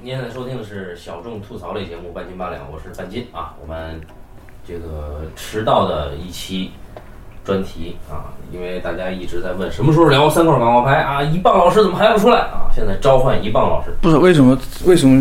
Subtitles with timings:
[0.00, 3.54] 您现在收听的是小众吐槽类节目《半斤八两》，我是半斤啊。
[3.60, 4.00] 我们
[4.64, 6.70] 这个迟到的一期
[7.44, 12.70] 专题啊，因为大家一直在问什么时候聊三块广告牌啊，一棒老师怎么还不出来啊？
[12.72, 14.56] 现在召唤一棒老师，不是为什么？
[14.86, 15.20] 为什么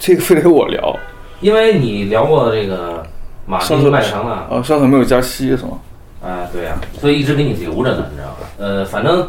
[0.00, 0.98] 这个非得我聊？
[1.42, 3.06] 因为你聊过这个
[3.44, 5.78] 马丁麦当娜啊，上次没有加息是吗？
[6.22, 8.48] 啊，对呀、所以一直给你留着呢，你知道吧？
[8.56, 9.28] 呃，反正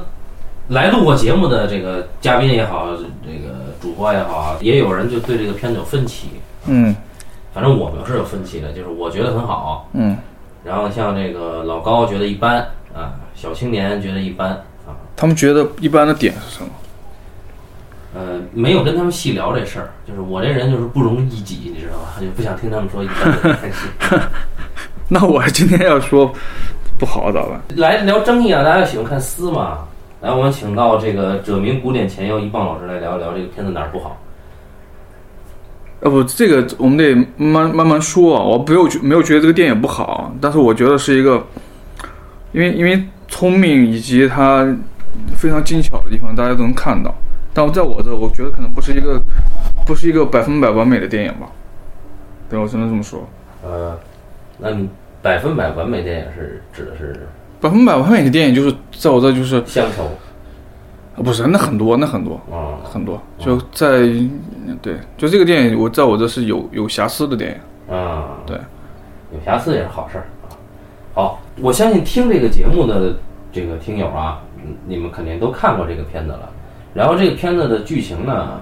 [0.69, 3.02] 来录过节目的这个嘉宾也好，这个
[3.83, 6.29] 主播也好啊，也有人就对这个片子有分歧。
[6.67, 6.95] 嗯
[7.53, 10.17] 反正我们是有分歧的，就是我觉得很好，嗯，
[10.63, 12.65] 然后像这个老高觉得一般
[12.95, 14.51] 啊，小青年觉得一般
[14.87, 16.69] 啊，他们觉得一般的点是什么？
[18.15, 22.13] 呃，没有跟他们细聊这事儿，就是我这人就是不容一己，你知道吧？
[22.21, 23.87] 就不想听他们说一般的太细。
[25.09, 26.33] 那我今天要说
[26.97, 27.61] 不好咋办？
[27.75, 29.79] 来聊争议啊，大家喜欢看撕嘛？
[30.23, 34.17] 来，我们请到这个者明古典前腰一棒老师来聊一聊这个片子哪儿不好。
[36.01, 38.41] 要不这个我们得慢慢慢说啊。
[38.41, 41.45] 我没有觉没有觉得这个电影不好，但是我觉得是一个，
[42.53, 44.65] 因为因为聪明以及它
[45.35, 47.13] 非常精巧的地方，大家都能看到。
[47.53, 49.21] 但在我这，我觉得可能不是一个
[49.85, 51.51] 不是一个百分百完美的电影吧。
[52.49, 53.27] 对，我只能这么说。
[53.61, 53.99] 呃，
[54.57, 54.87] 那你
[55.21, 57.27] 百分百完美电影是指的是
[57.63, 60.03] 百分百完美的电影就是在我这就是乡愁
[61.23, 62.83] 不是那很多那很多啊？
[62.83, 64.01] 很多，就在
[64.81, 67.51] 对就这个电影，我在我这是有有瑕疵的电
[67.89, 67.95] 影。
[67.95, 68.57] 啊，对，
[69.31, 70.25] 有瑕疵也是好事儿。
[71.13, 73.15] 好，我相信听这个节目的
[73.53, 74.41] 这个听友啊，
[74.85, 76.49] 你们肯定都看过这个片子了。
[76.93, 78.59] 然后这个片子的剧情呢，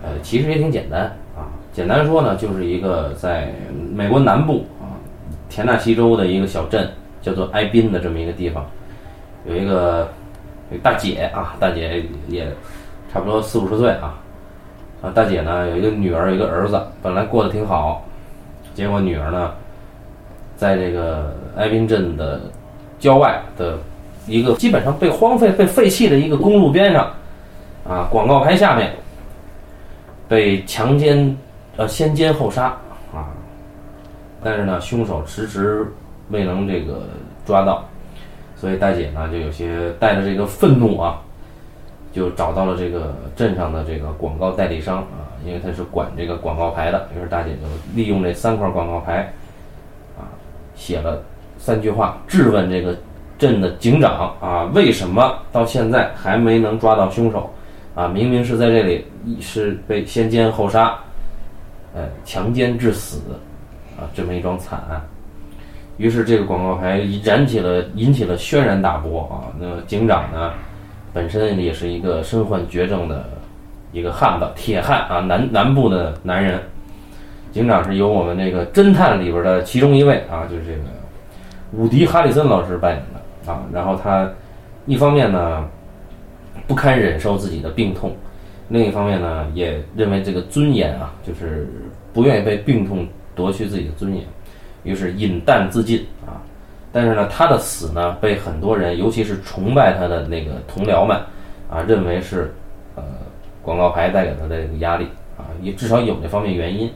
[0.00, 1.50] 呃，其实也挺简单啊。
[1.72, 3.52] 简单说呢，就是一个在
[3.92, 4.94] 美国南部啊，
[5.48, 6.88] 田纳西州的一个小镇，
[7.22, 8.66] 叫做埃宾的这么一个地方，
[9.46, 10.06] 有一个
[10.70, 12.46] 有大姐啊，大姐也
[13.12, 14.18] 差不多四五十岁啊。
[15.00, 18.04] 啊，大姐呢有一个女儿，有一个儿子，本来过得挺好，
[18.74, 19.52] 结果女儿呢，
[20.56, 22.40] 在这个埃宾镇的
[23.00, 23.76] 郊外的
[24.28, 27.12] 一个基本上被荒废、被废弃的一个公路边上，
[27.88, 28.92] 啊，广告牌下面
[30.28, 31.36] 被强奸，
[31.76, 32.66] 呃，先奸后杀
[33.12, 33.26] 啊，
[34.40, 35.84] 但是呢，凶手迟迟
[36.32, 37.02] 未能这个
[37.46, 37.84] 抓到，
[38.56, 41.20] 所以大姐呢就有些带着这个愤怒啊，
[42.12, 49.32] 就找到了这个镇上的这个广告代理商啊，因为他是管这个广告牌的，于是大姐就利用这三块广告牌，
[50.18, 50.26] 啊，
[50.74, 51.22] 写了
[51.58, 52.96] 三句话质问这个
[53.38, 57.48] 镇的警长啊，为什么到现在还没能抓到凶手？
[57.94, 59.04] 啊，明明是在这里
[59.38, 60.98] 是被先奸后杀，
[61.94, 63.18] 呃，强奸致死，
[63.98, 64.98] 啊，这么一桩惨案。
[66.02, 69.54] 于是这个广告牌燃起了引起了轩然大波啊！
[69.60, 70.52] 那警长呢，
[71.12, 73.24] 本身也是一个身患绝症的
[73.92, 76.60] 一个汉子，铁汉啊，南南部的男人。
[77.52, 80.80] 警长是由我们这个侦探里边的其中一位啊，就是这个
[81.70, 83.62] 伍迪·哈里森老师扮演的啊。
[83.72, 84.28] 然后他
[84.86, 85.64] 一方面呢
[86.66, 88.12] 不堪忍受自己的病痛，
[88.70, 91.68] 另一方面呢也认为这个尊严啊，就是
[92.12, 94.24] 不愿意被病痛夺去自己的尊严，
[94.82, 96.40] 于是饮弹自尽啊。
[96.92, 101.16] 但是呢，他的死呢，被很多人，尤其是崇拜他的那个同僚们
[101.70, 102.52] 啊，认为是
[102.94, 103.02] 呃
[103.62, 105.06] 广告牌带给他的这个压力
[105.38, 106.90] 啊，也至少有这方面原因。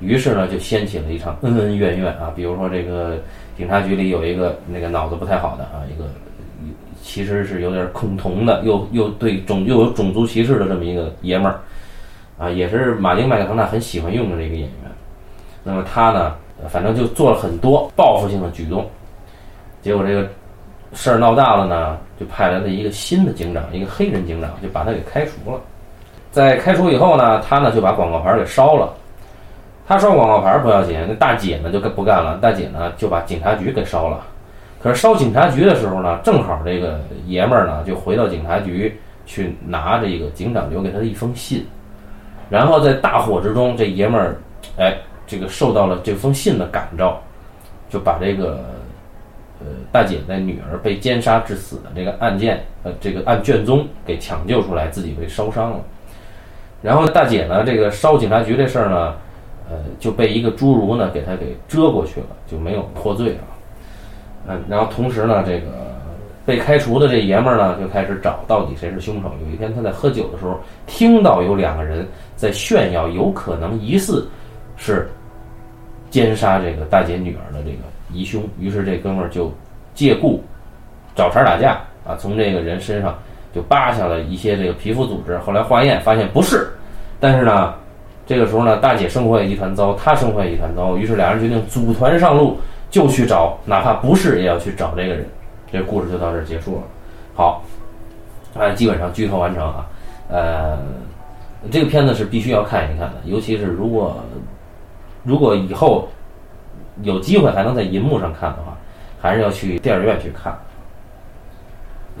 [0.00, 2.32] 于是呢，就掀起了一场恩恩怨怨啊。
[2.34, 3.18] 比如说，这个
[3.58, 6.08] 警察局里有一个那个脑子不太好的啊，一个
[7.02, 11.60] 其实是有点恐同的，又又对种又有种族歧视的这么一个爷们儿
[12.38, 14.70] 啊，也是马丁麦克唐纳很喜欢用的这个演员。
[15.64, 16.36] 那么他呢，
[16.68, 18.84] 反正就做了很多报复性的举动。
[19.82, 20.28] 结果这个
[20.92, 25.60] 事儿闹大了呢，就派来了一个新的警长，一个黑人警长，就把他给开除了。
[26.30, 28.92] 在开除以后呢，他呢就把广告牌给烧了。
[29.88, 34.20] 他烧广告牌不要紧，那大姐呢就不干了，大姐呢就把警察局给烧了。
[34.80, 38.96] 可是烧警察局的时候呢，正好这个爷们儿呢就回到警察局
[39.26, 41.66] 去拿这个警长留给他的一封信，
[42.48, 44.36] 然后在大火之中，这爷们儿
[44.76, 44.96] 哎
[45.30, 47.22] 这个受到了这封信的感召，
[47.88, 48.64] 就把这个
[49.60, 55.78] 呃大姐的女儿被奸杀致死的这个案件呃这个案卷宗给抢救出来，自己被烧伤了。
[56.82, 59.14] 然后大姐呢，这个烧警察局这事儿呢，
[59.70, 63.46] 呃，就被一个侏儒呢给他给遮过去了，就没有破罪啊。
[64.48, 65.66] 嗯，然后同时呢，这个
[66.44, 69.30] 被开除的这爷们儿呢，就开始找到底谁是凶手。
[69.44, 72.04] 有一天他在喝酒的时候，听到有两个人
[72.34, 74.26] 在炫耀，有可能疑似
[74.78, 75.08] 是
[76.10, 77.78] 奸杀这个大姐女儿的这个
[78.12, 79.52] 疑凶，于是这哥们儿就
[79.94, 80.42] 借故
[81.14, 83.16] 找茬打架啊，从这个人身上
[83.54, 86.68] 就扒下了一些这个皮肤组织，后来化验发现不是，
[87.18, 87.74] 但是呢，
[88.26, 92.58] 这个时候呢，大姐生活也一团糟，他生活也一团糟，于是两人决定组团上路，
[92.90, 95.24] 就去找，哪怕不是也要去找这个人。
[95.72, 96.82] 这故事就到这儿结束了。
[97.34, 97.62] 好，
[98.58, 99.86] 啊，基本上剧透完成啊。
[100.28, 100.78] 呃，
[101.70, 104.16] 这个片子是必须要看一看的，尤其是如果
[105.22, 106.08] 如果以后
[107.02, 108.76] 有机会还能在银幕上看的话，
[109.20, 110.58] 还是要去电影院去看。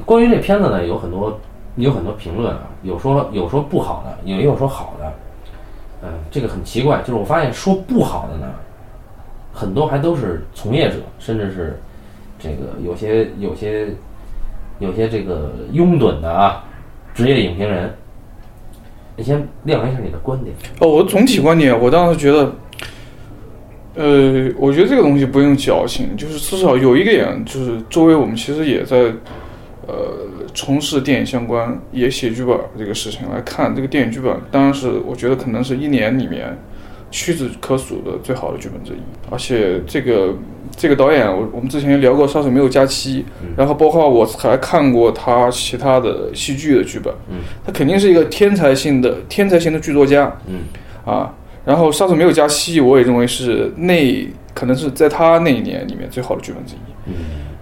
[0.04, 1.38] 关于这片子呢，有很多
[1.76, 5.12] 有很多评论啊，有说有说不好的，也有说好的。
[6.02, 8.46] 嗯，这个很奇怪，就是我发现说不好的呢，
[9.52, 11.78] 很多还都是从业者，甚至是
[12.38, 13.88] 这个有些有些
[14.78, 16.64] 有些这个拥趸的啊，
[17.14, 17.94] 职业影评人。
[19.16, 20.56] 你先亮一下你的观点。
[20.78, 22.50] 哦，我总体观点，我当时觉得，
[24.00, 28.96] 呃，我觉得这个东西不用矫情，就是至少有一个点，就是周围我们其实也在，
[29.86, 36.56] 呃，从事电影相关，也写剧本这个事情来看，这个电影剧本，当然是我觉得可能是一年里面
[37.10, 38.96] 屈指可数的最好的剧本之一，
[39.30, 40.34] 而且这个
[40.74, 43.22] 这个导演，我我们之前聊过《杀手没有假期》，
[43.54, 50.60] 然后包括我还看过他其他的戏剧的剧本，嗯，他肯定是一个天才性的天才型的剧作家，嗯，
[51.04, 57.14] 啊，然后《上次没有假期》，我也认为是那可能是在他那一年里面最好的剧本之一，嗯，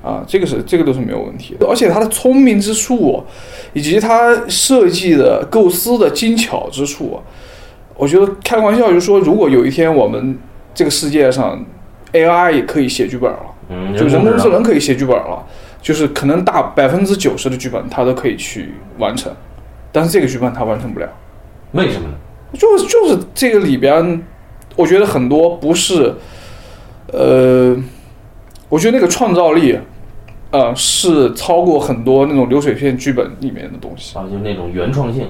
[0.03, 3.23] 啊，这个是这个都是没有问题的，而且他的聪明之处，
[3.73, 7.21] 以及他设计的构思的精巧之处，
[7.97, 10.39] 我觉得开玩笑就是说，如果有一天我们
[10.73, 11.65] 这个世界上
[12.13, 15.45] AI 也可以写剧本了，嗯，就人工智工智能可以写剧本了，
[15.83, 19.31] 就是可能大百分之九十的剧本他都可以去完成，
[19.91, 21.09] 但是这个剧本他完成不了。
[21.73, 22.15] 为什么呢？
[22.53, 24.23] 就就是这个里边，
[24.77, 26.15] 我觉得很多不是，
[27.13, 27.77] 呃，
[28.69, 29.79] 我觉得那个创造力，
[30.51, 35.27] 呃，是超过很多那种流水线剧本里面的东西啊，就是那种原创性。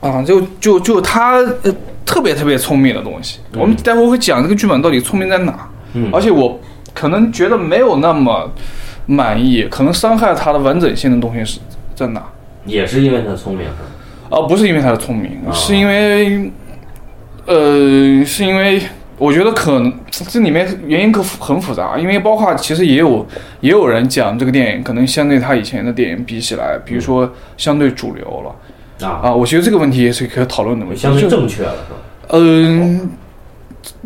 [0.00, 1.74] 啊，就就就他呃
[2.04, 3.38] 特别特别聪明的东西。
[3.54, 6.58] 我们待会儿会讲这个剧本到底聪明在哪，嗯而且我
[6.92, 8.50] 可能觉得没有那么
[9.06, 11.60] 满意，可能伤害它的完整性的东西是
[11.94, 12.22] 在哪？
[12.64, 13.66] 也是因为他聪明，
[14.32, 16.50] 啊，不是因为他的聪明，啊是因为，
[17.44, 18.80] 呃，是因为
[19.18, 23.26] 我觉得可能这里面原因可复很复杂，因为包括其实也有
[23.60, 29.06] 也有人讲这个电影可能相对他以前的电影比起来，比如说相对主流了。
[29.06, 31.02] 啊，啊，我觉得这个问题也是可以讨论的问题。
[31.02, 31.98] 相对正确了，是吧？
[32.30, 33.10] 嗯，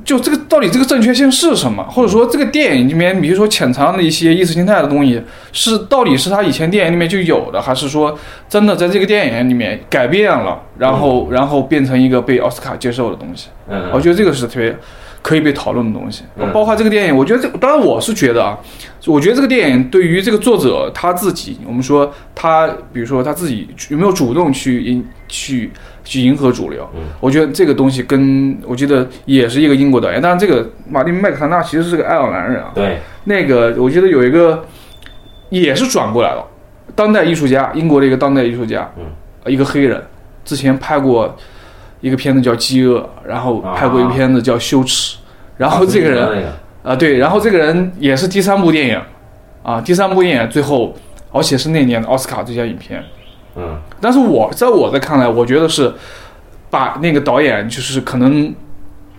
[0.04, 1.82] 就这个到底这个正确性是什么？
[1.90, 5.20] 或者说这个电影里面，比如说潜藏的一些意识形态的东西，
[5.52, 8.16] 是到底是他以前电影里面就有的，还是说
[8.48, 13.48] 真的在这个电影里面改变了，然后然后变成一个被奥斯卡接受的东西？
[13.68, 14.74] 嗯，我觉得这个是特别
[15.20, 16.50] 可以被讨论的东西嗯。
[16.52, 18.56] 包括这个电影，我觉得这当然我是觉得啊，
[19.06, 25.72] 我觉得这个电影对于这个作者他自己，我们说他，比如说他自己有没有主动去迎去
[26.06, 34.64] 去迎合主流嗯，我觉得这个东西跟我记得也是一个英国导演，当然这个马丁麦克唐纳其实是个爱尔兰人啊，对，那个我记得有一个
[35.50, 36.46] 也是转过来了，
[36.94, 38.88] 当代艺术家，英国的一个当代艺术家，
[39.44, 40.00] 一个黑人，
[40.44, 41.36] 之前拍过
[42.00, 45.16] 一个片子叫《饥饿》，然后拍过一个片子叫《羞耻》，
[45.56, 46.46] 然后这个人
[46.82, 49.00] 啊、对，然后这个人也是第三部电影，
[49.64, 50.94] 啊，第三部电影最后，
[51.32, 53.02] 而且是那年的奥斯卡最佳影片，
[53.56, 55.92] 嗯但是我在我的看来，我觉得是
[56.70, 58.54] 把那个导演就是可能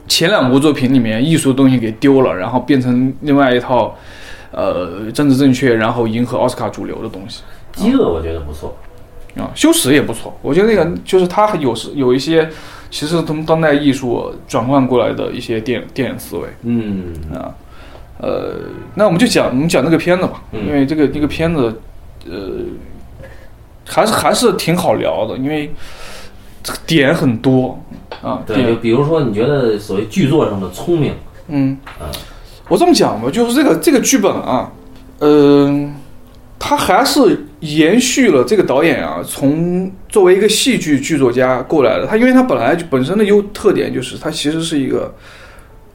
[0.07, 3.95] 前两部作品里面艺术的东西给丢了，然后变成另外一套
[4.51, 7.41] 呃政治正确，然后迎合奥斯卡主流的东西
[7.73, 8.77] 饥饿我觉得不错，
[9.37, 9.49] 啊。
[9.55, 12.47] 羞耻也不错，我觉得那个就是他有时有一些
[12.89, 17.53] 其实从当代艺术转换过来的一些电电影思维嗯啊。
[18.19, 18.55] 呃，
[18.95, 21.81] 那我们就讲我们讲这个片子吧，嗯因为这个这个片子，
[22.27, 22.49] 呃，
[23.87, 25.73] 还是还是挺好聊的，因为
[26.61, 27.81] 这个点很多
[28.21, 31.13] 啊，对，就，比如说你觉得所谓剧作上的聪明，
[31.47, 31.77] 嗯。
[31.99, 32.11] 啊，
[32.67, 34.69] 我这么讲吧，就是这个这个剧本啊，
[35.19, 35.95] 嗯、
[36.59, 42.05] 它还是延续了这个导演啊，从作为一个戏剧剧作家过来的。
[42.05, 45.15] 他因为他本来就本身的优特点就是他其实是一个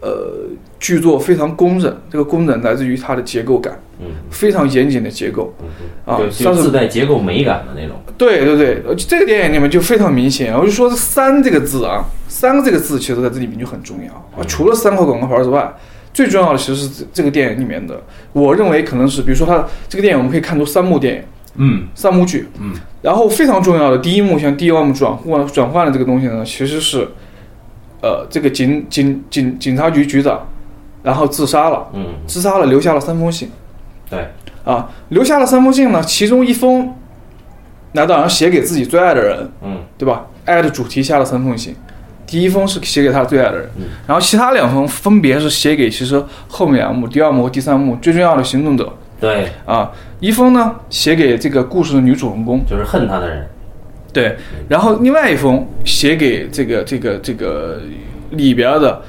[0.02, 5.54] 呃剧作非常工整，这个工整来自于它的结构感，嗯非常严谨的结构。
[5.62, 5.68] 嗯
[6.04, 10.52] 啊对，上次就自带结构美感的那种，对对对，呃这个电影里面就非常明显。
[10.52, 14.44] 我就说“三”这个字啊，“三”这个字其实在这里面就很重要啊。
[14.48, 15.72] 除了三块广告牌之外，
[16.12, 21.22] 最重要的其实是这这个电影里面的，我认为可能是，比如说它这个电影我们可以看出三幕电影、
[21.54, 27.06] 嗯三幕剧，嗯，然后非常重要的第一幕，像第一幕转换转换的这个东西呢，其实是，
[28.02, 30.46] 呃，这个警警警警察局局长，
[31.02, 33.48] 然后自杀了，嗯，自杀了，留下了三封信。
[34.10, 34.28] 对，
[34.64, 36.92] 啊，留下了三封信呢，其中一封，
[37.92, 39.78] 那当然写给自己最爱的人，嗯。
[39.96, 40.26] 对吧？
[40.44, 41.76] 爱的主题下了三封信，
[42.26, 43.84] 第一封是写给他最爱的人，嗯。
[44.06, 48.92] 然后其他两封分别是写给其实后面两幕、第二幕和第三幕最重要的行动者。
[49.20, 49.90] 对，啊。
[50.18, 53.48] 一封呢写给这个故事的女主人公，就是恨他的人，
[54.12, 54.36] 对，
[54.68, 57.80] 然后另外一封写给这个这个这个
[58.30, 59.02] 里边的，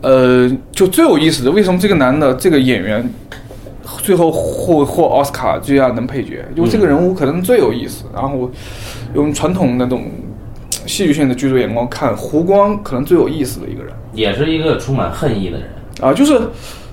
[0.00, 3.04] 呃，就最有意思的，为什么这个男的这个演员
[4.00, 6.44] 最后获获奥斯卡最佳男配角？
[6.54, 8.04] 因为这个人物可能最有意思。
[8.14, 8.50] 然后
[9.14, 10.04] 用传统那种
[10.86, 15.68] 戏剧性的剧作眼光看，胡光可能最有意思的一个人也是一个充满恨意的人。
[16.00, 16.40] 啊，就是，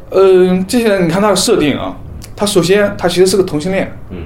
[0.10, 1.96] 呃，这些人你看他的设定啊，
[2.36, 4.18] 他首先他其实是个同性恋，嗯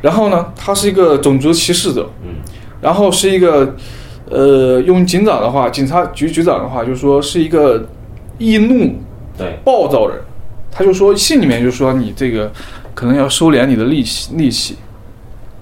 [0.00, 2.08] 然后呢，他是一个种族歧视者。
[2.80, 3.74] 嗯然后是一个，
[4.30, 7.88] 呃，用警长的话，警察局局长的话，就是说是一个
[8.38, 8.94] 易怒、
[9.36, 10.18] 对，暴躁人。
[10.70, 12.52] 他就说信里面就说你这个
[12.94, 14.76] 可能要收敛你的戾气，戾气，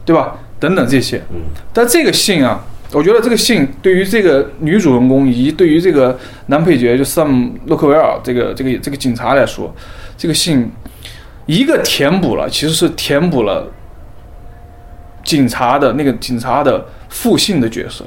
[0.05, 0.37] 对吧？
[0.61, 1.17] 等等这些。
[1.31, 1.41] 嗯
[1.73, 6.19] 但这个信啊，我觉得这个信对于这个女主人公以及对于这个
[6.49, 9.75] 男配角就 Sam 洛克维尔这个这个这个警察来说，
[10.19, 10.71] 这个信
[11.47, 13.73] 一个填补了，其实是填补了
[15.25, 18.05] 警察的那个警察的父性的角色。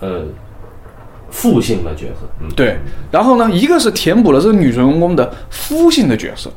[0.00, 0.24] 呃，
[1.30, 2.76] 父性的角色，嗯，对，
[3.10, 6.50] 然后呢，一个是填补了这个女主人公的夫性的角色。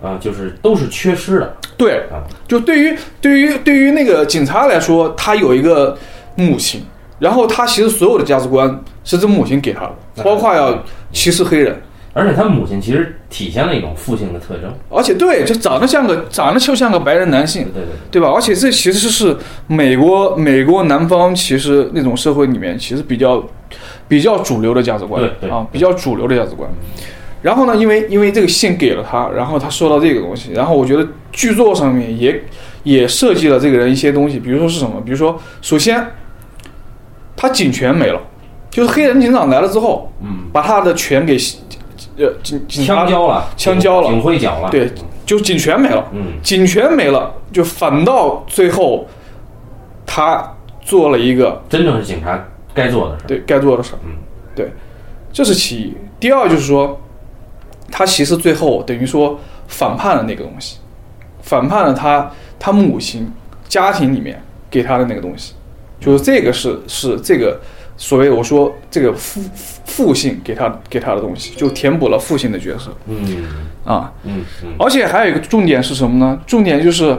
[0.00, 1.56] 啊，就是都是缺失的。
[1.76, 5.96] 对，啊，就对于对于对于那个警察来说，他有一个
[6.36, 6.82] 母亲，
[7.18, 9.80] 然后他其实所有的价值观是这母亲给他
[10.14, 10.80] 的，包括要
[11.12, 11.80] 歧视黑人，
[12.12, 18.32] 而且他母亲其实体现了一种父性的特征，而且对，就长得像个长得就像个白人男性对，对对，对吧？
[18.34, 19.36] 而且这其实是
[19.66, 23.44] 美国美国南方其实那种社会里面其实比较
[24.08, 26.68] 比较主流的价值观对对啊，比较主流的价值观。
[27.40, 32.42] 然后呢，因为因为这个信给了他，然后他收到这个东西，然后我觉得剧作上面也
[32.82, 35.00] 也设计了这个人一些东西，比如说是什么？
[35.04, 36.04] 比如说，首先
[37.36, 38.20] 他警权没了，
[38.70, 41.38] 就是黑人警长来了之后，嗯，把他的权给
[42.18, 44.90] 呃警警察枪交了，枪交了警徽缴了，对，
[45.24, 46.08] 就警权没了。
[46.12, 49.06] 嗯，警权没了，就反倒最后
[50.04, 52.42] 他做了一个真正是警察
[52.74, 53.98] 该做的事儿，对该做的事儿。
[54.04, 54.12] 嗯，
[54.54, 54.70] 对，
[55.32, 55.96] 这是其一。
[56.18, 57.00] 第二就是说，
[57.90, 60.78] 他其实最后等于说反叛了那个东西，
[61.42, 63.30] 反叛了他他母亲
[63.68, 65.54] 家庭里面给他的那个东西，
[66.00, 67.60] 就是这个是是这个
[67.98, 69.42] 所谓我说这个父
[69.84, 73.44] 父性给他给他的东西，就填补了父性的角色嗯
[73.84, 74.10] 啊。
[74.22, 76.40] 嗯嗯，而且还有一个重点是什么呢？
[76.46, 77.18] 重点就是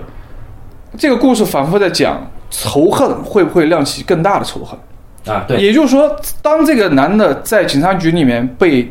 [0.97, 4.79] 这个故事反复在讲仇恨会不会亮起更大的仇恨。
[5.31, 8.89] 啊，对，也就是说，当这个男的在警察局里面被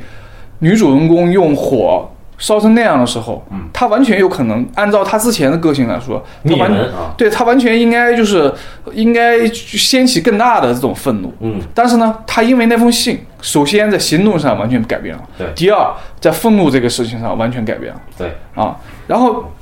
[0.58, 2.06] 女主人公用火
[2.38, 3.68] 烧成那样的时候，嗯。
[3.72, 6.72] 他完全有可能按照他之前的个性来说，他完
[7.16, 8.52] 对他完全应该就是
[8.92, 11.32] 应该掀起更大的这种愤怒。
[11.40, 15.46] 嗯，但是呢，他因为那封信，首先在行动上完全改变了，对。
[15.54, 18.00] 第二，在愤怒这个事情上完全改变了。
[18.16, 18.76] 对，啊，
[19.06, 19.52] 然后，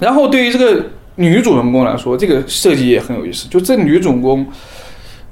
[0.00, 0.86] 然后对于这个
[1.16, 3.46] 女主人公来说，这个设计也很有意思。
[3.48, 4.44] 就这女主人公，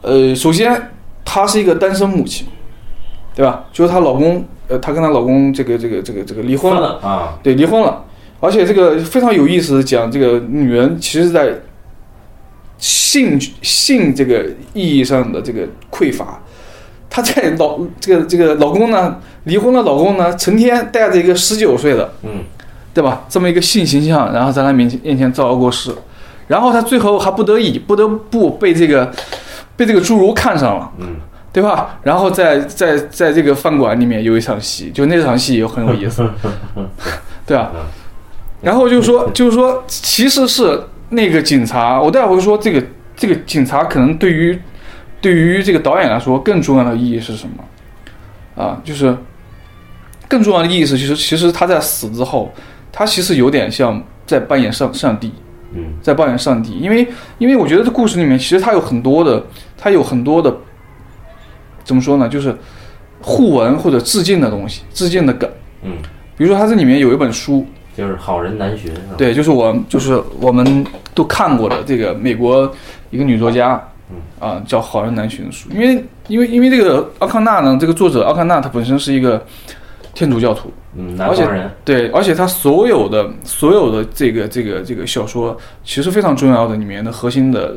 [0.02, 0.90] 呃，首先
[1.25, 2.47] 她是一个单身母亲，
[3.35, 3.64] 对吧？
[3.73, 8.05] 就是她老公，呃，她跟她老公这个这个这个这个离婚了，啊，对，离婚了。
[8.41, 11.53] 而且这个非常有意思的讲，这个女人其实在
[12.79, 16.41] 性性这个意义上的这个匮乏。
[17.09, 22.12] 她在老这个这个老公呢，离婚了老公呢，成天带着一个十九岁的。
[22.23, 22.43] 嗯，
[22.93, 23.25] 对吧？
[23.29, 25.93] 这么一个性形象，然后在她面前面前造谣过事，
[26.47, 29.12] 然后她最后还不得已不得不被这个
[29.76, 31.17] 被这个侏儒看上了，嗯，
[31.54, 32.00] 对吧？
[32.02, 36.28] 然后在在在这个饭馆里面有一场戏，就那场戏也很有意思，
[37.46, 37.70] 对啊？
[38.61, 42.82] 然后就是说，就是说，其实是那个警察，我待会儿说这个
[43.14, 44.58] 这个警察可能对于
[45.20, 48.62] 对于这个导演来说更重要的意义是什么？
[48.62, 49.16] 啊，就是
[50.26, 52.52] 更重要的意思，其实其实他在死之后，
[52.90, 55.32] 他其实有点像在扮演上上帝，
[55.73, 57.06] 嗯，在扮演上帝，因为
[57.38, 59.44] 因为我觉得这故事里面其实他有很多的，
[59.78, 60.52] 他有很多的
[61.85, 62.57] 怎么说呢，就是
[63.21, 65.49] 互文或者致敬的东西，致敬的梗。
[65.83, 65.99] 嗯，
[66.37, 67.64] 比如说它这里面有一本书，
[67.97, 72.73] 就是好人难寻，是吧，对，就是我就是我们都看过的这个美国
[73.11, 79.45] 一个女作家，嗯啊，叫《好人难寻》的书，因为因为因为这个奥康纳呢，这个作者奥康纳他本身是一个
[80.14, 87.76] 天主教徒，嗯，南方人，对，而且他所有的所有的这个这个这个小说，其实非常重要的里面的核心的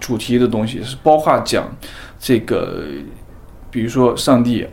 [0.00, 1.64] 主题的东西是包括讲
[2.26, 2.78] 这个，
[3.70, 4.66] 比如说上帝，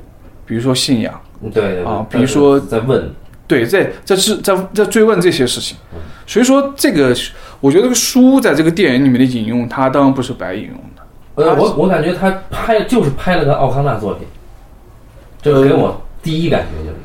[0.45, 3.13] 比如说信仰，嗯对啊比如说在问，
[3.45, 5.75] 对，在在是在在追问这些事情，
[6.25, 7.13] 所以说这个
[7.59, 11.43] 我觉得这个书在这个电影里面的引用，它当然不是白引用的。
[11.43, 14.25] 呃，我我感觉他拍就是拍了个奥康纳作品，
[15.41, 16.95] 这个给我第一感觉就是。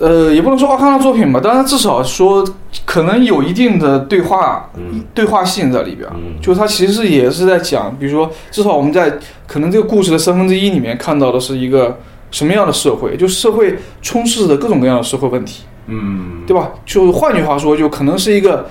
[0.00, 2.42] 呃，也不能说奥康的作品吧，但是至少说
[2.86, 6.08] 可能有一定的对话、嗯对话性在里边
[6.40, 11.98] 就他其实也是在讲，比如说，至少我们在可能这个故事的三分之一里面看到的是一个
[12.30, 16.70] 什么样的社会，就社会充斥着各种各样的社会问题，嗯，对吧？
[16.86, 18.70] 就换句话说，就可能是一个，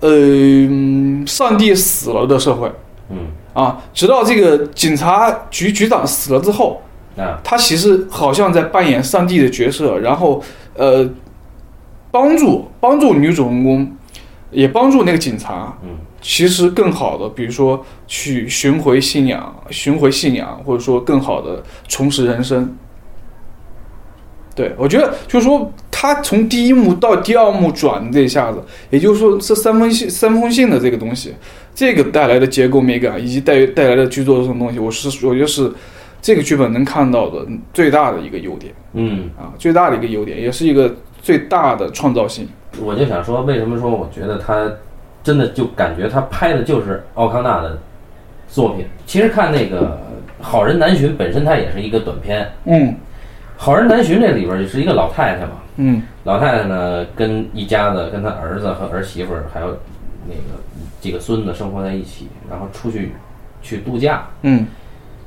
[0.00, 2.70] 呃，嗯上帝死了的社会
[3.10, 3.18] 嗯
[3.52, 6.80] 啊，直到这个警察局局长死了之后，
[7.16, 10.42] 啊他其实好像在扮演上帝的角色，然后
[10.74, 11.08] 呃，
[12.10, 13.92] 帮助帮助女主人公，
[14.50, 15.90] 也帮助那个警察，嗯
[16.20, 22.74] 其实更好的，比如说去寻回信仰，寻回信仰，或者说更好的重拾人生。
[24.54, 31.34] 对，我觉得就是说，他从第一幕到第二幕转这一下子，也就是说，这三封信、三封信的这个东西，
[31.74, 35.70] 这个带来的结构美感以及带带来的剧作这种东西，我是我觉得是
[36.24, 40.90] 这个剧本能看到的最大的一个优点嗯，啊，最大的一个优点，也是一个
[41.20, 42.48] 最大的创造性。
[42.82, 44.72] 我就想说，为什么说我觉得他
[45.22, 47.78] 真的就感觉他拍的就是奥康纳的
[48.48, 48.86] 作品？
[49.04, 50.00] 其实看那个
[50.42, 52.88] 《好人难寻》本身它也是一个短片，嗯
[53.58, 56.02] 《好人难寻》这里边就是一个老太太嘛，嗯。
[56.24, 59.66] 老太太呢跟一家子跟她儿子和儿媳妇儿还有
[60.26, 60.58] 那个
[61.02, 63.12] 几个孙子生活在一起，然后出去
[63.60, 64.66] 去度假，嗯。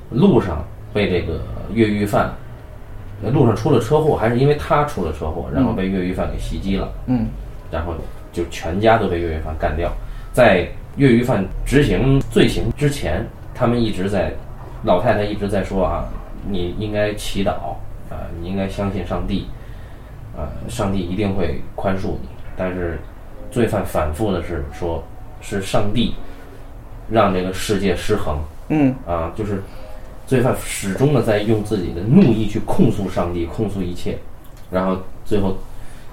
[0.09, 0.65] 路上
[0.97, 1.39] 被这个
[1.71, 2.33] 越狱犯，
[3.23, 7.27] 呃路上出了车祸，还是因为他出了车祸，然后被越狱犯给袭击了，嗯
[7.69, 7.93] 然后
[8.33, 9.93] 就全家都被越狱犯干掉。
[10.33, 13.23] 在越狱犯执行罪行之前，
[13.53, 14.33] 他们一直在，
[14.83, 16.03] 老太太一直在说啊，
[16.49, 17.51] 你应该祈祷
[18.09, 19.45] 啊、你应该相信上帝，
[20.35, 22.27] 啊、上帝一定会宽恕你。
[22.55, 22.97] 但是
[23.51, 25.03] 罪犯反复的是说，
[25.41, 26.15] 是上帝
[27.07, 28.39] 让这个世界失衡。
[28.69, 29.61] 嗯啊，就是
[30.27, 34.15] 罪犯始终的在用自己的怒意去控诉上帝，控诉一切，
[34.69, 35.55] 然后最后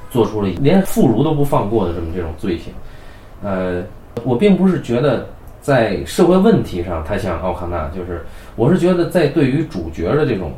[0.08, 2.72] 做出了连妇孺都不放过的这么这种罪行。
[3.42, 3.82] 呃，
[4.22, 5.26] 我并不是觉得
[5.60, 8.24] 在社会问题上他像奥康纳，就是
[8.54, 10.52] 我是觉得在对于主角的这种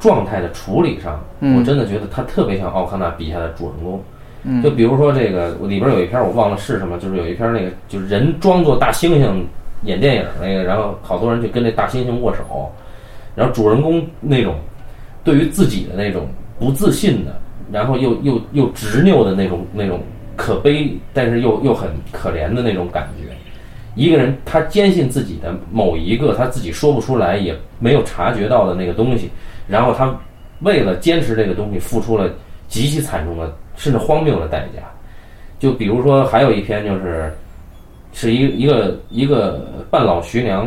[0.00, 4.02] 状态的处理上，嗯我真的觉得他特别像奥康纳笔下的主人公。
[4.42, 9.42] 嗯就比如说这个里边有一篇我忘了是什么，就是有一篇那个就是人装作大猩猩
[9.84, 12.70] 演电影那个，然后好多人去跟那大猩猩握手，
[13.34, 14.56] 然后主人公那种
[15.22, 16.26] 对于自己的那种
[16.58, 17.38] 不自信的，
[17.70, 20.00] 然后又又又执拗的那种那种
[20.36, 23.34] 可悲，但是又又很可怜的那种感觉。
[23.94, 29.30] 一个人他坚信自己的某一个他自己说不出来也没有察觉到的那个东西，
[29.68, 30.12] 然后他
[30.60, 32.28] 为了坚持这个东西付出了
[32.66, 34.82] 极其惨重的甚至荒谬的代价。
[35.60, 37.32] 就比如说还有一篇就是
[38.14, 40.66] 是一一个一个半老徐娘，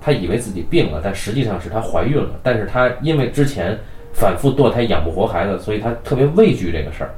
[0.00, 3.78] 她以为自己病了，但实际上是她怀孕了，但是她因为之前
[4.12, 7.14] 反复堕胎养不活孩子，所以她特别畏惧这个事儿。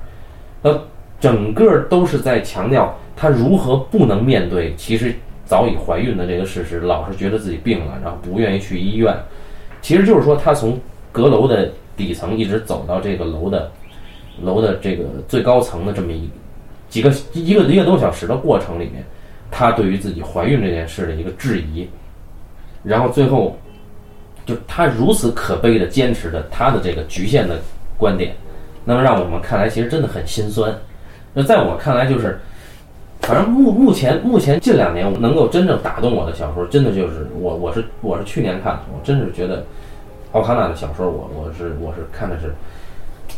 [0.61, 0.78] 那，
[1.18, 5.14] 整个都是在强调她如何不能面对其实
[5.46, 9.16] 早已怀孕的这个事实，老是觉得自己病了，然后不愿意去医院。
[9.80, 10.78] 其实就是说，她从
[11.12, 13.70] 阁楼的底层一直走到这个楼的
[14.42, 16.28] 楼的这个最高层的这么一
[16.88, 19.04] 几个一个一个多小时的过程里面，
[19.50, 21.88] 她对于自己怀孕这件事的一个质疑，
[22.82, 23.56] 然后最后
[24.46, 27.58] 就她如此可悲的坚持着她的这个局限的
[27.98, 28.34] 观点，
[28.84, 30.74] 那么让我们看来其实真的很心酸。
[31.32, 32.40] 那在我看来，就是
[33.20, 39.64] 反正目目前目前近两年能够真正打动我的小说，真的就是我我是我是去年看的，我真是觉得
[40.32, 42.52] 奥康纳的小说，我我是我是看的是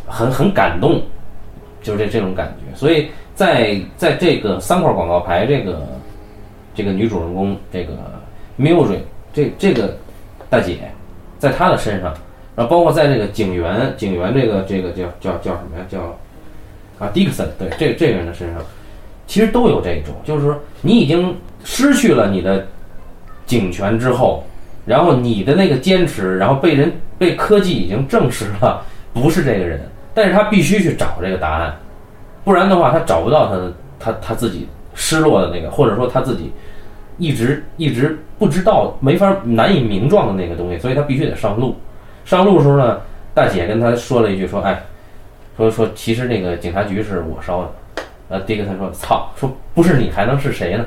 [0.07, 1.03] 很很感动，
[1.83, 2.75] 就是这这种感觉。
[2.77, 5.87] 所以在在这个三块广告牌，这个
[6.75, 7.95] 这个女主人公这个
[8.59, 9.01] Mildred
[9.33, 9.97] 这这个
[10.49, 10.91] 大姐，
[11.39, 12.13] 在她的身上，
[12.55, 15.85] 然后包括在这个警员警员这个这个叫叫叫什么呀？
[15.89, 16.01] 叫
[16.99, 18.63] 啊 Dixon 对这这个人的身上，
[19.27, 22.67] 其实都有这种，就是说你已经失去了你的
[23.47, 24.45] 警权之后，
[24.85, 29.81] 然后你的那个坚持，然后被人被科技已经证实了不是这个人，
[30.15, 31.75] 但是他必须去找这个答案，
[32.45, 36.53] 不然的话他找不到他的他他自己失落的那个，或者说他自己
[37.19, 41.77] 一直一直不知道没法难以名状的那个东西，所以他必须得上路。
[42.25, 43.01] 上路的时候呢，
[43.35, 44.83] 大姐跟他说了一句说，哎，
[45.57, 47.71] 说说其实那个警察局是我烧的。
[48.29, 50.87] 呃，迪克森说：“操，说不是你还能是谁呢？”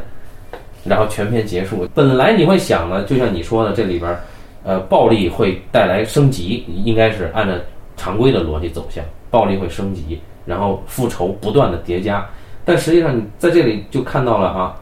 [0.83, 1.87] 然后全篇结束。
[1.93, 4.17] 本来你会想呢，就像你说的，这里边，
[4.63, 7.53] 呃，暴力会带来升级，应该是按照
[7.95, 12.27] 常规的逻辑走向，暴力会升级，然后复仇不断的叠加。
[12.65, 14.75] 但实际上你在这里就看到了啊，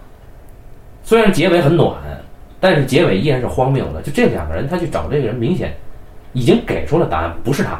[1.04, 1.94] 虽然结尾很暖，
[2.60, 4.02] 但是结尾依然是荒谬的。
[4.02, 5.74] 就这两个人，他去找这个人，明显
[6.32, 7.80] 已经给出了答案，不是他。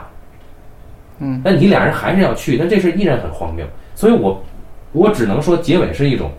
[1.20, 3.66] 嗯，那你俩人还是要去，但这事依然很荒谬。
[3.96, 4.44] 所以我
[4.92, 6.30] 我只能说，结尾是一种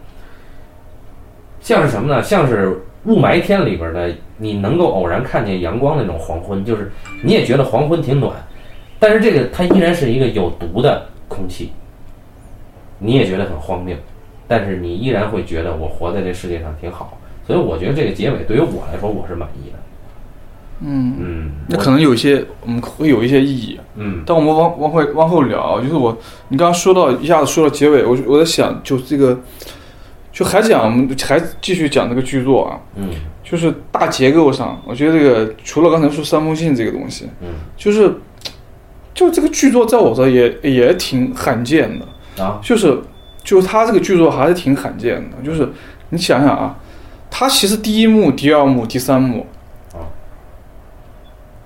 [1.60, 2.22] 像是什么呢？
[2.22, 8.32] 像是雾霾天里边的，你能够偶然看见阳光那种黄昏，就是你也觉得黄昏挺暖，
[8.98, 11.72] 但是这个它依然是一个有毒的空气，
[13.04, 13.94] 你也觉得很荒谬，
[14.48, 17.18] 但是你依然会觉得我活在这世界上挺好。
[17.46, 19.78] 所以我觉得这个结尾对于我来说我是满意的。
[20.80, 26.16] 嗯，嗯，那可能有一些我们会有一些意义，嗯但我们往往会往后聊，就是我
[26.48, 29.38] 你刚刚说到一下子说到结尾，我我在想，就这个
[30.32, 33.10] 就还讲我们还继续讲这个剧作啊，嗯
[33.44, 38.12] 就是大结构上，我觉得这个除了刚才说三封信这个东西，嗯就是
[39.14, 42.06] 就这个剧作在我这也也挺罕见的，
[42.38, 43.00] 啊就是
[43.42, 45.70] 就是他这个剧作还是挺罕见的，就是
[46.10, 46.76] 你想想啊，
[47.30, 49.46] 他其实第一幕、第二幕、第三幕
[49.92, 50.08] 啊，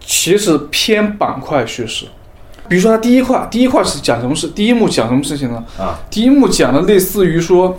[0.00, 2.06] 其实偏板块叙事。
[2.68, 4.46] 比如说，他第一块，第一块是讲什么事？
[4.48, 5.64] 第一幕讲什么事情呢？
[5.78, 7.78] 啊第一幕讲的类似于说，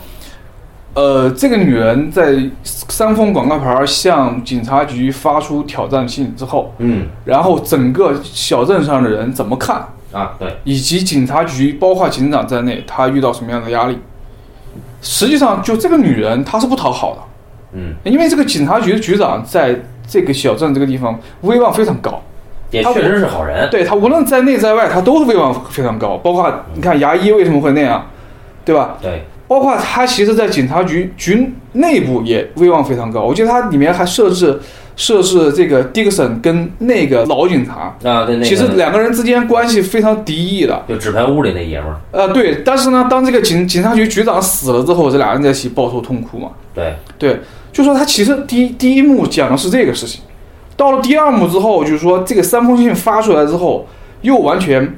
[0.95, 13.97] 呃，这个女人在三封广告牌向警察局发出挑战信之后，嗯然后整个小镇上的人怎么看，啊对以及警察局，包括警长在内，他遇到什么样的压力？
[15.01, 17.21] 实际上，就这个女人，她是不讨好的，
[17.73, 19.73] 嗯因为这个警察局的局长在
[20.07, 22.21] 这个小镇这个地方威望非常高，
[22.71, 23.69] 他也确实是好人。
[23.69, 26.17] 对他无论在内在外，他都是威望非常高。
[26.17, 28.05] 包括你看牙医为什么会那样，
[28.65, 28.97] 对吧？
[29.01, 33.21] 对包括他其实，在警察局局内部也威望非常高。
[33.21, 34.59] 我记得他里面还设置
[34.99, 40.83] 设置这个迪克森跟那个老警察，啊对那个其实两个人之间关系非常敌意的。
[40.89, 41.95] 就纸牌屋里那爷们儿。
[42.11, 46.49] 呃，对，但是呢，当这个警警察局局长死了之后，这俩人在一起抱头痛哭嘛。
[46.75, 47.39] 对对，
[47.71, 50.19] 就说他其实第一第一幕讲的是这个事情，
[50.75, 53.87] 到了第二幕之后，就是说这个三封信发出来之后，
[54.19, 54.97] 又完全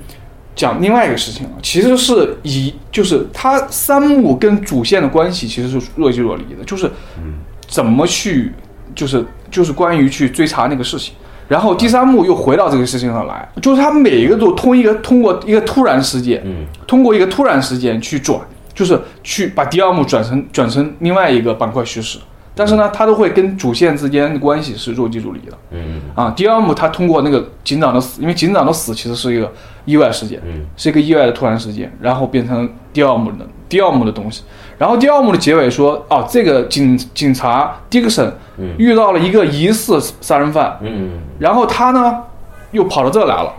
[0.56, 1.52] 讲另外一个事情了。
[1.62, 6.88] 其实是以就是他三幕跟主线的关系其实是若即若离的，就是
[7.20, 7.36] 嗯
[7.68, 8.52] 怎么去
[8.96, 11.14] 就是就是关于去追查那个事情。
[11.48, 18.40] 然后第三幕又回到这个事情上来，就是他每一个都通一个通过一个突然事件，嗯通过一个突然事件去转，
[18.74, 22.18] 就是去把第二幕转成转成另外一个板块叙事。
[22.54, 26.32] 但是呢，它都会跟主线之间的关系是若即若离的嗯啊。
[26.36, 29.52] 第二幕它通过那个警长的死，因为警长的死其实是一个
[29.86, 34.44] 意外事件，嗯是一个意外的突然事件，然后变成第二幕的第二幕的东西。
[34.82, 38.32] 然后第二幕的结尾说，哦，这个警警察 Dixon
[38.80, 42.24] 遇到了一个疑似杀人犯，嗯然后他呢
[42.72, 43.54] 又跑到这来了，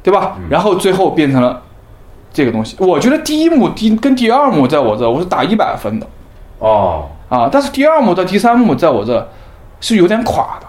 [0.00, 0.36] 对吧？
[0.48, 1.60] 然后最后变成了
[2.32, 2.76] 这个东西。
[2.78, 6.06] 我觉得第一幕第跟第二幕在我这我是打一百分的
[6.60, 9.28] 哦啊，但是第二幕到第三幕在我这
[9.80, 10.66] 是有点垮的。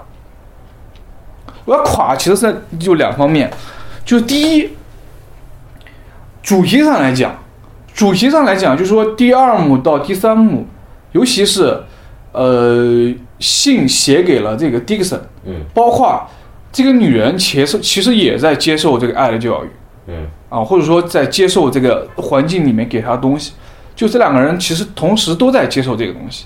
[1.66, 3.52] 我要垮其实是就两方面，
[4.04, 4.70] 就第一，
[6.42, 7.32] 主题上来讲，
[8.00, 10.66] 主题上来讲，就是说第二幕到第三幕，
[11.12, 11.78] 尤其是
[12.32, 15.20] 呃信写给了这个迪克森。
[15.46, 16.26] 嗯包括
[16.72, 19.68] 这个女人其实其实也在接受这个爱的教育
[20.08, 23.52] 嗯啊，或者说在接受这个环境里面给她的东西，
[23.98, 26.46] 就这两个人其实同时都在接受这个东西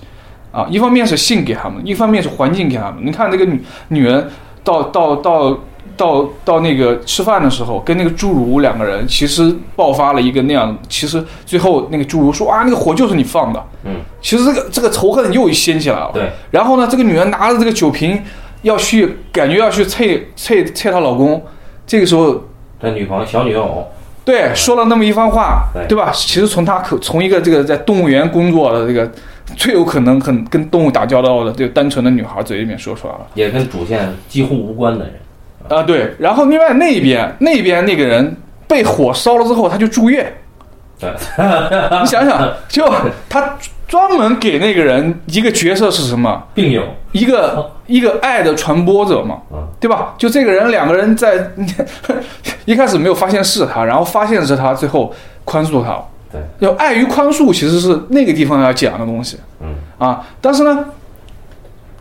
[0.52, 3.06] 啊，一方面是信给他们，一方面是环境给他们。
[3.06, 4.28] 你看这个女女人
[4.64, 5.60] 到到到
[5.96, 16.12] 到到那个吃饭的时候，跟那个侏儒两个人其实爆发了一个那样，其实最后那个侏儒说啊，那个火就是你放的，嗯，其实这个这个仇恨又掀起来了。
[16.14, 18.22] 对，然后呢，这个女人拿着这个酒瓶
[18.64, 21.44] 要去，感觉要去啐啐啐她老公，
[21.86, 22.44] 这个时候
[22.80, 23.88] 她女朋友小女偶。
[24.26, 26.10] 对说了那么一番话，对对吧？
[26.14, 29.12] 其实从她可从一个这个在动物园工作的这个
[29.58, 35.16] 最有可能很跟动物打交道的这个单纯的女孩嘴里面说出来了也跟主线几乎无关的人。
[35.70, 36.14] 啊，对。
[36.20, 38.36] 然后另外那边那边那个人
[38.68, 40.32] 被火烧了之后，他就住院。
[41.00, 41.10] 对，
[42.02, 42.92] 你想想， 就
[43.28, 46.42] 他专门给那个人一个角色是什么？
[46.54, 46.84] 病友。
[47.12, 50.16] 一个一个爱的传播者嘛，嗯对吧？
[50.18, 51.48] 就这个人，两个人在
[52.66, 55.14] 一开始没有发现是他，然后发现是他，最后
[55.46, 56.04] 宽恕他了。
[56.32, 60.26] 对，要爱与宽恕其实是那个地方要讲的东西嗯啊。
[60.42, 60.86] 但是呢，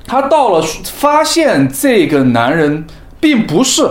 [0.06, 2.82] 他到了发现这个男人
[3.22, 3.88] 并不是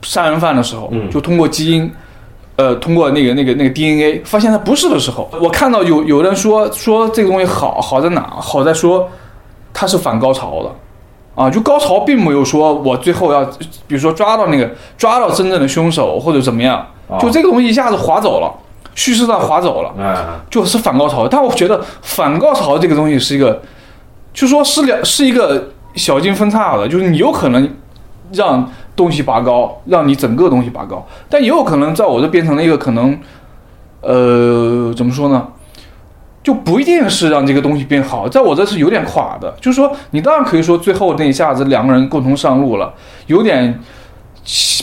[0.00, 1.92] 杀人犯的时候，嗯就通过基因。
[2.60, 8.20] 呃，通过那个那个那个 DNA 发现他不是的时候，我看到有有人说说这个东西好好在哪？
[8.40, 9.08] 好在说
[9.72, 10.74] 它是反高潮的，
[11.40, 13.44] 啊，就高潮并没有说我最后要，
[13.86, 18.52] 比如说抓到那个抓到真正的凶手或者怎么样，哦就这个东西一下子划走了，
[18.96, 21.28] 叙事上划走了，啊就是反高潮。
[21.28, 23.62] 但我觉得反高潮这个东西是一个，
[24.34, 25.68] 就说是两是一个
[25.98, 27.68] 小径分叉的，就是你有可能
[28.32, 33.18] 让东西拔高，让你整个东西拔高，但也有可能在我这变成了一个可能，
[34.00, 35.48] 呃，怎么说呢？
[36.40, 39.54] 就不一定是让这个东西变好，在我这是有点垮的。
[39.60, 42.94] 就是说，你当然可以说最后那一下子两个人共同上路了，
[43.26, 43.78] 有点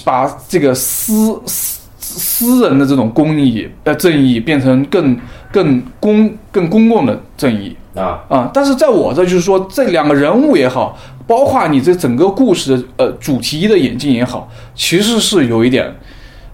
[0.04, 5.18] 把这个私私私人的这种公益呃正义变成更
[5.52, 8.52] 更公更公共的正义啊，啊。
[8.54, 15.94] 但是在我这就是说，这两个人物也好，包括你这整个故事的呃主题的演进也好，其实是有一点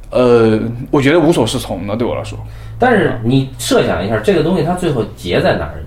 [0.09, 2.37] 呃，我觉得无所适从的，对我来说。
[2.77, 5.83] 但是你设想一下，这个东西它最后结在哪儿？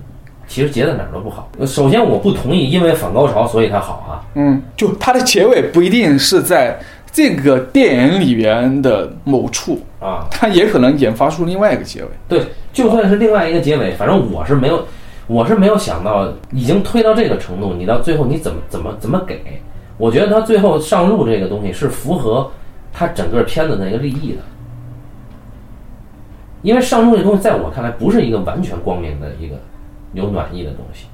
[0.47, 1.49] 其实结在哪儿都不好。
[1.65, 4.21] 首先，我不同意，因为反高潮所以它好啊。
[4.35, 6.79] 嗯，就它的结尾不一定是在
[7.11, 12.07] 这个电影里边的某处啊，它也可能研发出另外一个结尾。
[12.29, 14.85] 对，就算是另外一个结尾，反正我是没有，
[15.27, 19.61] 我是没有想到已经推到这个程度，你到最后你怎么怎么怎么给？
[19.97, 22.51] 我觉得他最后上路这个东西是符合
[22.91, 24.41] 他整个片子的一个利益的。
[26.61, 29.55] 因为上路这东西，在我看来不是一个完全光明的一个
[30.13, 31.05] 有暖意的东西，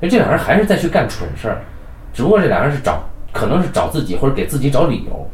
[0.00, 1.60] 因为这俩人还是在去干蠢事儿，
[2.12, 5.30] 只不过这俩人是找，可能是找自己或者给自己找理由。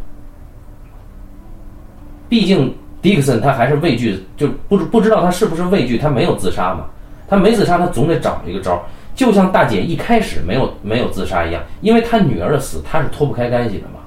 [2.28, 6.86] 毕竟迪克森他还是畏惧，就不不知道他是不是畏惧，他没有自杀嘛，
[7.30, 8.80] 他没自杀，他总得找一个招儿，
[9.14, 14.00] 就像大姐一开始没有没有自杀一样，因为她女儿的死，她是脱不开干系的嘛。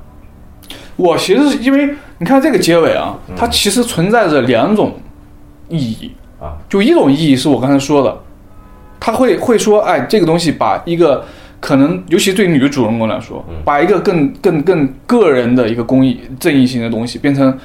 [0.95, 4.93] 我其实是因为你看这个结尾啊，它其实存在着两种。
[5.69, 8.15] 意义啊，就一种意义是我刚才说的，
[8.99, 11.25] 他会会说，哎，这个东西把一个
[11.59, 17.57] 可能，尤其对女主人公来说，把一个更更更个人的一个公益正义性的东西变成，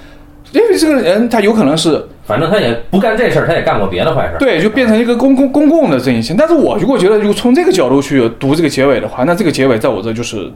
[0.53, 6.35] 因为这个人他有可能是，反正他也不干这事儿，他也干过别的坏事，对，就变成一个公公公共的正义性。
[6.39, 10.51] 但是我如果觉得，如果从这个角度去读这个结尾的话，那这个结尾在我这就是，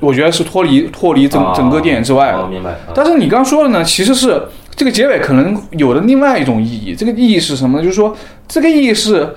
[0.00, 2.46] 我觉得是脱离脱离整整个电影之外的。
[2.48, 2.74] 明白。
[2.94, 4.42] 但是你刚说的呢，其实是。
[4.76, 7.84] 这个结尾可能有的另外一种意义，这个意义是什么呢？
[7.84, 8.12] 就是说，
[8.48, 9.32] 这个意义是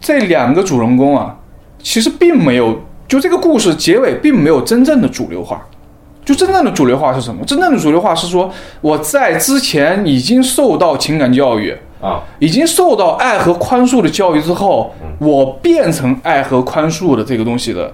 [0.00, 1.38] 这两个主人公啊，
[1.80, 5.64] 其实并没有，就这个故事结尾并没有真正的主流化。
[6.24, 7.44] 就真正的主流化是什么？
[7.44, 17.92] 真正的主流化是说，我在之前已经受到情感教育啊，已经受到爱和宽恕的教育之后，我变成爱和宽恕的这个东西的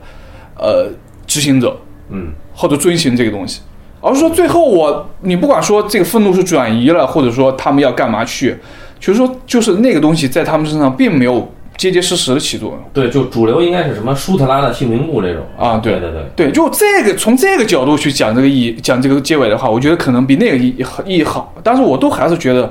[0.56, 0.88] 呃
[1.26, 1.76] 执行者，
[2.10, 3.60] 嗯，或者遵循这个东西。
[4.00, 8.56] 而是说，最后我你不管说这个愤怒是转移了，或者说他们要干嘛去，
[8.98, 11.46] 就是说，就是那个东西在他们身上并没有
[11.80, 12.78] 结结实实的起作用。
[12.92, 21.54] 对，就主流应该是什么舒特拉的姓名簿这种啊，对对对对，就这个从这个角度去讲这个意义，讲这个结尾的话，我觉得可能比那个意意义好。
[21.62, 22.70] 但是我都还是觉得，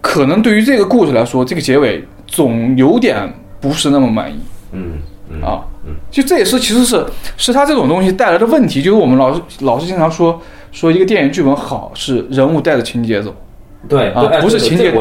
[0.00, 4.40] 可能对于这个故事来说，这个结尾总有点不是那么满意。
[4.72, 4.94] 嗯
[5.30, 5.62] 嗯啊。
[5.86, 10.42] 嗯，就这也是其实是是他这种东西带来的问题，就是我们老是老是经常说
[10.72, 13.32] 说一个电影剧本好是人物带着情节走，
[13.88, 14.92] 对啊，不是情节，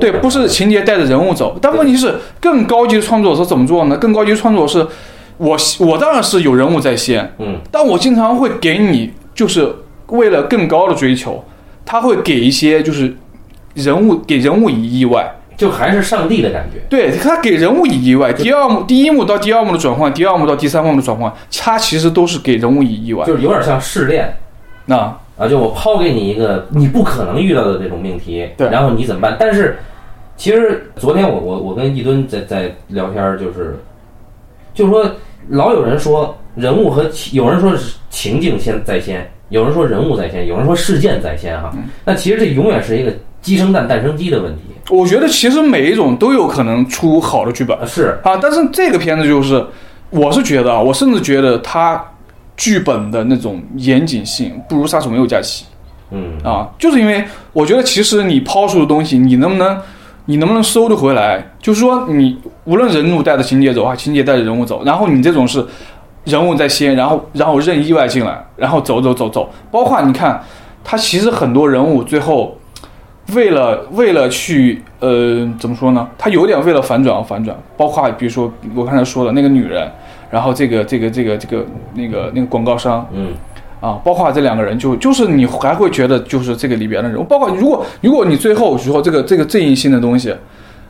[0.00, 3.96] 对，不是情节带着人物走，但问题是更高级的创作者怎么做呢？
[3.96, 4.86] 更高级的创作是，
[5.38, 9.74] 我我当然是有人物在先，嗯，但我经常会给你就是
[10.08, 11.44] 为了更高的追求，
[11.84, 13.16] 他会给一些就是
[13.74, 15.36] 人物给人物以意外。
[15.54, 24.34] 就还是上帝的感觉，对他给人物以意外，第二幕第一幕到第二幕的转换，第二幕到第三幕的转换，他其实都是给人物以意外，就是有点像试炼，
[24.86, 29.36] 那啊，就我抛给你一个你不可能遇到的这种命题，对，然后你怎么办？
[29.40, 29.76] 但是
[30.36, 33.76] 其实昨天我我我跟一吨在在聊天，就是
[34.72, 35.04] 就是说
[35.48, 41.72] 老有人说人物和有人说是情境先在先，有人说人物在先，有人说事件在先哈，
[42.04, 44.62] 那其实这永远是一个鸡生蛋蛋生鸡的问题。
[44.90, 49.64] 我觉得其实每一种都有可能出好的剧本，是啊，但是这个片子就是，
[50.10, 52.04] 我是觉得啊，我甚至觉得它
[52.56, 55.64] 剧本的那种严谨性不如《杀手没有假期》。
[56.10, 59.80] 嗯啊，就是因为我觉得其实你抛出的东西，你能不能，
[60.26, 61.42] 你能不能收得回来？
[61.60, 65.66] 就是说，你无论人物带着情节走啊，情节带着人物走，然后你这种是
[66.24, 70.42] 人物在先，然后然后任意外进来，然后走走走走，包括你看，
[70.84, 72.56] 他其实很多人物最后。
[73.34, 76.06] 为了为了去呃怎么说呢？
[76.18, 79.88] 他有点为了反转而反转，包括比如说我刚才说的那个女人，
[80.32, 83.34] 然后这个这个这个这个那个那个广告商，嗯，
[83.82, 90.34] 啊，包括这两个人，就就是你还会觉得就是这个里边的人，包括如果如果你最后说这个这个正义性的东西，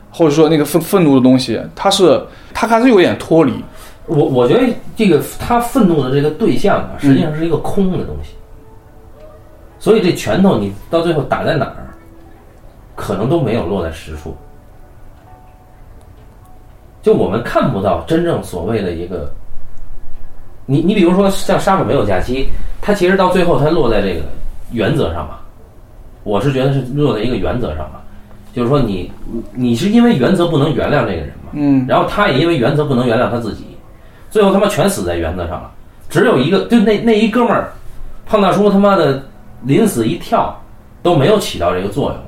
[0.09, 2.19] 或者说那个愤愤怒的东西，他是
[2.53, 3.53] 他还是有点脱离。
[4.05, 4.61] 我我觉得
[4.95, 8.31] 这个他愤怒的这个对象啊，实际上是一个空的东西，
[9.77, 11.87] 所以这拳头你到最后打在哪儿？
[12.95, 14.35] 可能都没有落在实处，
[17.03, 19.29] 就我们看不到真正所谓的一个，
[20.65, 22.47] 你你比如说像杀手没有假期，
[22.81, 24.21] 它其实到最后它落在这个
[24.71, 25.35] 原则上嘛，
[26.23, 27.99] 我是觉得是落在一个原则上嘛，
[28.53, 33.77] 就是说你你你是因为原则不能原谅这个人嘛，嗯，然后他也因为原则不能原谅他自己，
[34.31, 35.69] 最后他妈全死在原则上了，
[36.09, 37.69] 只有一个就那那一哥们儿，
[38.25, 39.21] 胖大叔他妈的
[39.63, 40.57] 临死一跳
[41.01, 42.23] 都没有起到这个作用了。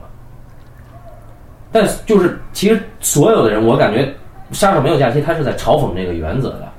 [1.71, 4.13] 但是就是其实所有的人，我感觉
[4.55, 6.71] 杀手没有假期，他是在嘲讽这个原则的。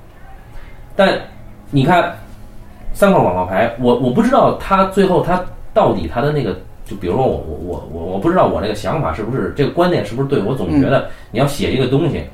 [0.97, 1.17] 但
[1.71, 2.17] 你看
[2.93, 12.25] 三块广告牌，我我不知道他最后他到底他的那个，就比如说我我我我我不知道我这个想法是不是这个观点是不是对，我总觉得你要写一个东西，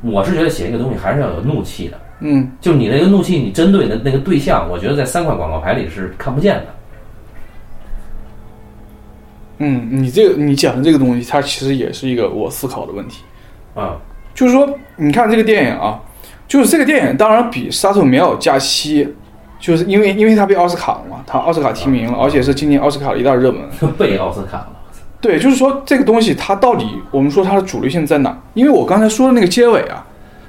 [0.00, 1.98] 我是觉得写一个东西还是要有怒气的。
[2.20, 6.66] 嗯，就你那个怒气，你针对的那个对象，我觉得在三块广告牌里是看不见的。
[9.58, 13.22] 嗯，你这个你讲的这个东西，它其实也是一个我思考的问题。
[13.74, 13.96] 啊，
[14.34, 15.98] 就是说，你看这个电影啊，
[16.46, 19.04] 就是这个电影当然比《杀手没有假期》，
[19.58, 23.62] 就是因为因为它被奥斯卡了嘛，它奥斯卡提名了，而且是今年奥斯卡的一大热门。
[23.98, 24.68] 被奥斯卡了。
[25.20, 28.36] 对，就是说这个东西它到底我们说它的主流性在哪？
[28.54, 30.04] 因为我刚才说的那个结尾啊，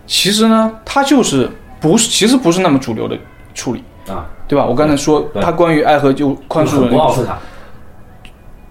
[0.08, 1.48] 其实呢，它就是
[1.80, 3.16] 不是其实不是那么主流的
[3.54, 4.66] 处理啊，对吧？
[4.66, 7.38] 我刚才说它关于爱和就宽恕的那个，不奥斯卡。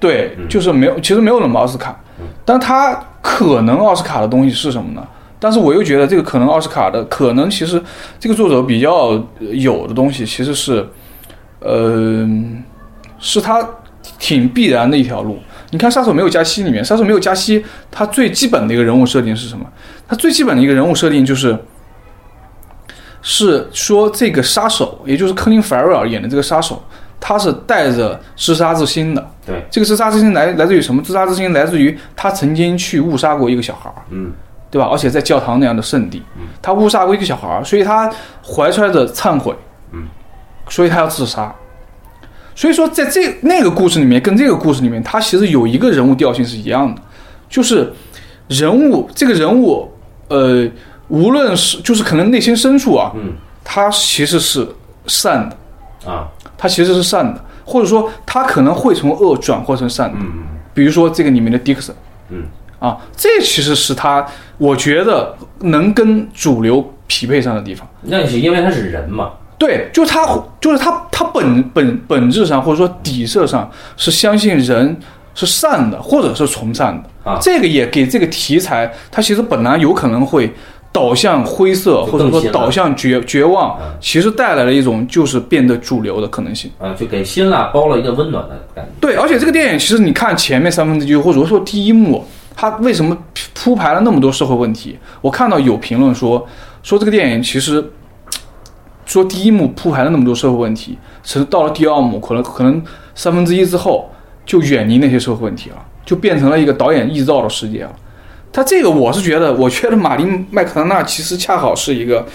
[0.01, 1.97] 对，嗯就是没有，其实没有那么奥斯卡，
[2.45, 5.07] 但它可能奥斯卡的东西是什么呢？
[5.39, 7.83] 但是我又觉得这个可能奥斯卡的可能，其实
[8.21, 10.87] 这个作者比较有的东西其实是，
[11.59, 12.29] 呃，
[13.19, 13.67] 是他
[14.19, 15.39] 挺必然的一条路。
[15.71, 19.65] 你看《杀手没有加息》里面，《杀手没有加息》它最基本的一个人物设定是什么？
[20.07, 21.59] 它最基本的一个人物设定就是，
[23.23, 26.83] 是说这个杀手，也就是克林·法瑞尔演的这个杀手，
[27.23, 29.31] 他是带着自杀之心的。
[29.47, 31.01] 对，这个自杀之心来来自于什么？
[31.01, 34.33] 自杀之心来自于他曾经去误杀过一个小孩儿，嗯。
[34.73, 34.89] 对吧？
[34.91, 36.23] 而且在教堂那样的圣地，
[36.63, 38.11] 他误杀过一个小孩儿，所以他
[38.43, 39.55] 怀揣着忏悔，
[39.93, 40.05] 嗯，
[40.71, 41.55] 所以他要自杀。
[42.55, 47.03] 所以说，在这那个故事里面，跟这个故事里面，他其实有一个人物调性是一样的，
[47.51, 47.93] 就是
[48.49, 49.93] 人物这个人物，
[50.29, 50.67] 呃，
[51.09, 53.35] 无论是就是可能内心深处啊，嗯。
[53.63, 54.67] 他其实是
[55.07, 56.27] 善的，啊
[56.63, 60.17] 他其实是善的，或者说他可能会从恶转化成善的。
[60.21, 61.95] 嗯比如说这个里面的迪克森，
[62.31, 62.45] 嗯
[62.79, 64.25] 啊，这其实是他
[64.59, 67.87] 我觉得能跟主流匹配上的地方。
[68.03, 69.33] 那是因为他是人嘛。
[69.59, 70.25] 对，就他
[70.61, 74.97] 就是他他本本本质上或者说底色上是相信人
[75.35, 80.51] 是善的，或者是从善的啊这个也给这个题材，它其实本来有可能会
[80.93, 86.71] 导向灰色，或者说导向绝绝望嗯，其实带来了一种就是变得主流的可能性。
[86.79, 88.91] 啊，就给辛辣包了一个温暖的感觉。
[89.01, 92.23] 对，而且这个电影其实你看前面三分之一，或者说第一幕，
[92.55, 93.17] 它为什么
[93.55, 94.99] 铺排了那么多社会问题？
[95.23, 96.47] 我看到有评论说，
[96.83, 97.83] 说这个电影其实
[99.07, 102.83] 说第一幕铺排了那么多社会问题，其实到了第二幕，可能可能
[103.15, 104.11] 三分之一之后
[104.45, 107.93] 就远离那些社会问题了，就变成了一个导演臆造的世界了。
[108.53, 112.27] 他这个我是觉得，我觉得马丁麦克唐纳其实恰好是一个，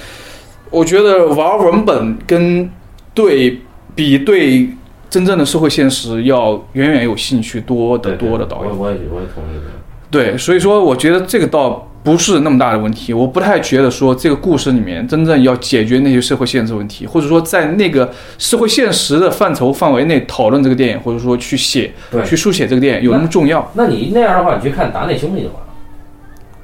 [0.71, 2.69] 我觉得玩文本跟
[3.13, 3.61] 对
[3.93, 4.67] 比对
[5.09, 8.69] 真正的社会现实要远远有兴趣多得多的导演。
[8.69, 9.65] 我我也我也同意这个。
[10.09, 13.13] 对，所以说我觉得这个倒不是那么大的问题。
[13.13, 21.93] 我不太觉得说这个故事里面真正要解决那些社会现实问题，或者说在那个社会现实的范畴范围内讨论这个电影，或者说去写
[22.25, 23.69] 去书写这个电影有那么重要。
[23.75, 25.66] 那你那样的话，你去看达内兄弟就完了。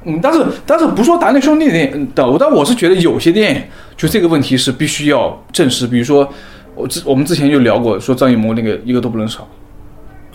[0.06, 3.62] 嗯，但是但是不说达内兄弟的电影的，但我是觉得有些电影
[3.96, 6.28] 就这个问题是必须要正视，比如说
[6.76, 9.48] 我之我们之前就聊过，说张艺谋那个一个都不能少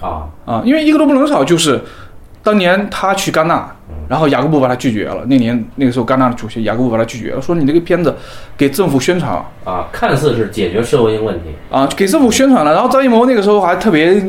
[0.00, 1.80] 啊，啊，因为一个都不能少就是
[2.42, 3.70] 当年他去戛纳，
[4.08, 8.14] 然后雅各布把他拒绝了，那年那个时候戛纳的主席雅各布把他拒绝了，说你这个片子
[8.56, 9.44] 给政府宣传了。
[9.64, 14.22] 啊，看似是解决社会性问题，啊，给政府宣传了，然后张艺谋那个时候还特别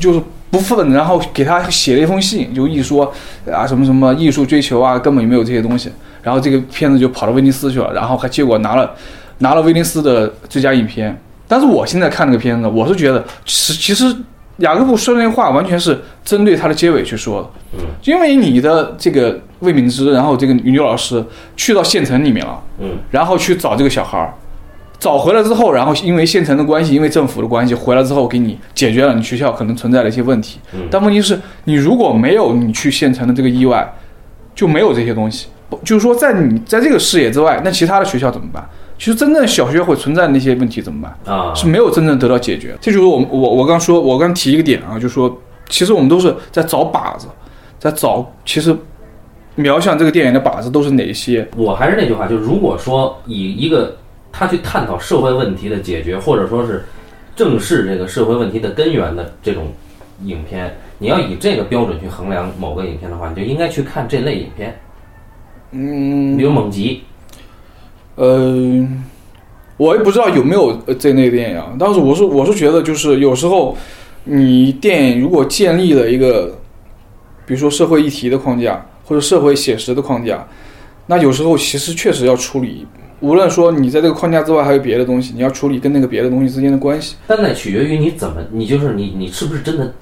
[0.00, 0.20] 就是
[0.50, 3.12] 不忿，然后给他写了一封信，就一说
[3.50, 5.90] 啊什么什么艺术追求啊，根本就没有这些东西。
[6.22, 8.94] 然后这个片子就跑到威尼斯去了，然后还结果拿了
[9.38, 11.18] 拿了威尼斯的最佳影片。
[11.48, 14.14] 但是我现在看这个片子，我是觉得其其实
[14.58, 17.48] 雅各布说的那话完全是针对他的结尾去说的，
[17.78, 21.24] 嗯，因为你的这个魏敏芝，然后这个女老师
[21.56, 24.34] 去到县城里面了，嗯，然后去找这个小孩儿，
[25.00, 30.60] 找回来之后，然后因为县城的关系，因为政府的关系，回来之后给你解决了你学校可能存在的一些问题。
[30.74, 33.90] 嗯但问题是，你如果没有你去县城的这个意外，
[34.54, 35.48] 就没有这些东西。
[35.84, 38.62] 就是说，在你在这个视野之外，那其他的学校怎么办？
[38.98, 41.34] 其实真正小学会存在的那些问题怎么办？
[41.34, 42.76] 啊，是没有真正得到解决。
[42.80, 45.34] 这就是我我我刚说，我刚提一个点啊，就是说，
[45.70, 47.28] 其实我们都是在找靶子，
[47.78, 48.76] 在找其实
[49.54, 51.48] 瞄向这个电影的靶子都是哪些？
[51.56, 53.96] 我还是那句话，就如果说以一个
[54.32, 56.84] 他去探讨社会问题的解决，或者说是
[57.34, 59.72] 正视这个社会问题的根源的这种
[60.24, 64.78] 影片，你要以这个标准去衡量某个影片的话，你就应该去看这类影片，
[65.70, 67.02] 嗯，比如《猛吉。
[68.16, 68.86] 呃，
[69.78, 73.74] 我也不知道有没有呃这类电影啊，但是我是我是觉得，就是有时候
[74.24, 76.54] 你电影如果建立了一个，
[77.46, 80.46] 比如说社会议题的框架或者社会写实的框架，
[81.06, 82.86] 那有时候其实确实要处理，
[83.20, 89.94] 无论说你在这个框架之外还有别的东西，你要处理跟那个别的东西之间的关系。》，但那取决于你怎么，你就是你你是不是真的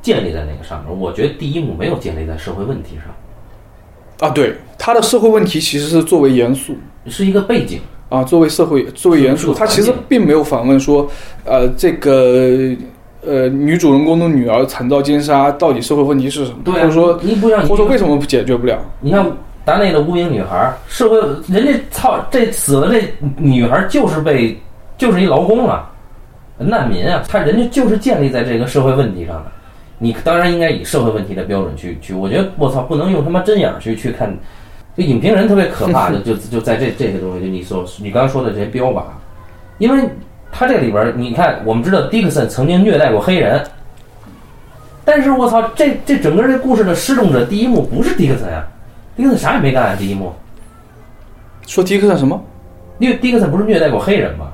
[0.00, 0.98] 建立在那个上面。
[0.98, 6.74] 我觉得第一幕没有建立在社会问题上，啊，对，他的社会问题其实是作为严肃，
[7.06, 7.80] 是一个背景。
[8.08, 11.10] 啊，作为社会作为严肃，他其实并没有反问说，
[11.46, 12.74] 呃，这个
[13.22, 16.58] 呃女主人公的女儿惨遭奸杀，到底社会问题是什么？
[16.62, 18.78] 对、啊，或者说，你不像或者说为什么解决不了？
[19.00, 19.26] 你看
[19.64, 23.02] 达内的无名女孩，社会人家操这死了这
[23.36, 24.58] 女孩就是被
[24.98, 25.90] 就是一劳工啊，
[26.58, 29.52] 难民啊，他人家就是建立在这个社会问题上的。
[29.98, 34.36] 你当然应该以社会问题的标准去去，我觉得我操不能用他妈针眼去去看，
[34.96, 39.02] 这影评人特别可怕的就就在这这些东西，就你所你刚刚说的这些标靶，
[39.78, 40.08] 因为
[40.50, 43.62] 他这里边你看我们知道迪克森曾经虐待过黑人。
[45.04, 48.64] 但是我操，这这整个这故事的失重者第一幕不是迪克森啊，
[49.16, 50.32] 迪克森啥也没干啊，第一幕，
[51.66, 52.42] 说迪克森什么？
[52.98, 54.46] 因为迪克森不是虐待过黑人吗？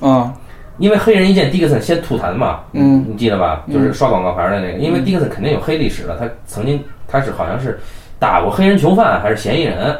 [0.00, 0.34] 啊，
[0.78, 3.64] 因为黑人一见迪克森先吐痰嘛，嗯，你记得吧？
[3.72, 7.78] 就是刷广告牌的那个，因为迪克森肯定有黑历史了，他曾经他是好像是
[8.18, 9.96] 打过黑人囚犯还是嫌疑人，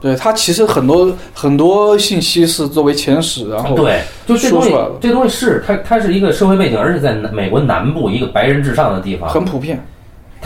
[0.00, 9.84] 对他其实很多很多信息是作为前史，然后对，就这东西这东西是它它是一个社会背景，而且在美国南部一个白人至上的地方，很普遍。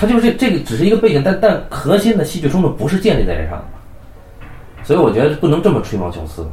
[0.01, 3.65] 它就是这这个只是一个背景，但但核心的戏剧冲突不是建立在这上的，
[4.85, 6.47] 所以我觉得不能这么吹毛求疵。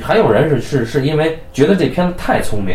[0.00, 2.74] 还有人是是是因为觉得这片子太聪明，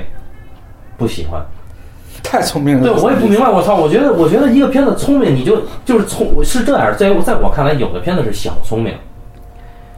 [0.98, 1.44] 不喜欢。
[2.22, 2.84] 太聪明了。
[2.84, 3.76] 对，我也不明白，我操！
[3.76, 8.94] 我觉得我觉得一个片子聪明，你就就是聪是这样，在在我看来，有的片子是小聪明，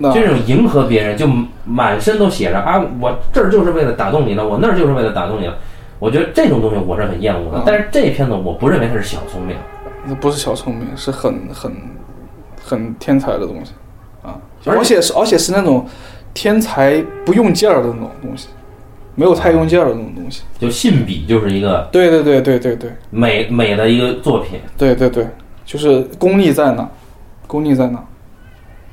[0.01, 1.30] 就这种迎合别人，就
[1.66, 5.55] 满身都写着啊，我这儿就是为了打动你了，我那儿就是为了打动你了。
[5.99, 9.55] 我觉得这种东西我是很厌恶的嗯，但是这片子我不认为它是小聪明。
[10.08, 11.72] 那不是小聪明，是很很
[12.64, 13.74] 很天才的东西
[14.24, 14.39] 啊！
[14.66, 15.86] 而且是而且是那种
[16.34, 18.49] 天才不用劲儿的那种东西，
[19.16, 20.43] 没有太用劲儿的那种东西。
[20.60, 24.60] 就信笔就是一个对对对对对对美美的一个作品。
[24.78, 25.28] 对对对，
[25.66, 26.89] 就是功力在哪，
[27.47, 28.03] 功力在哪。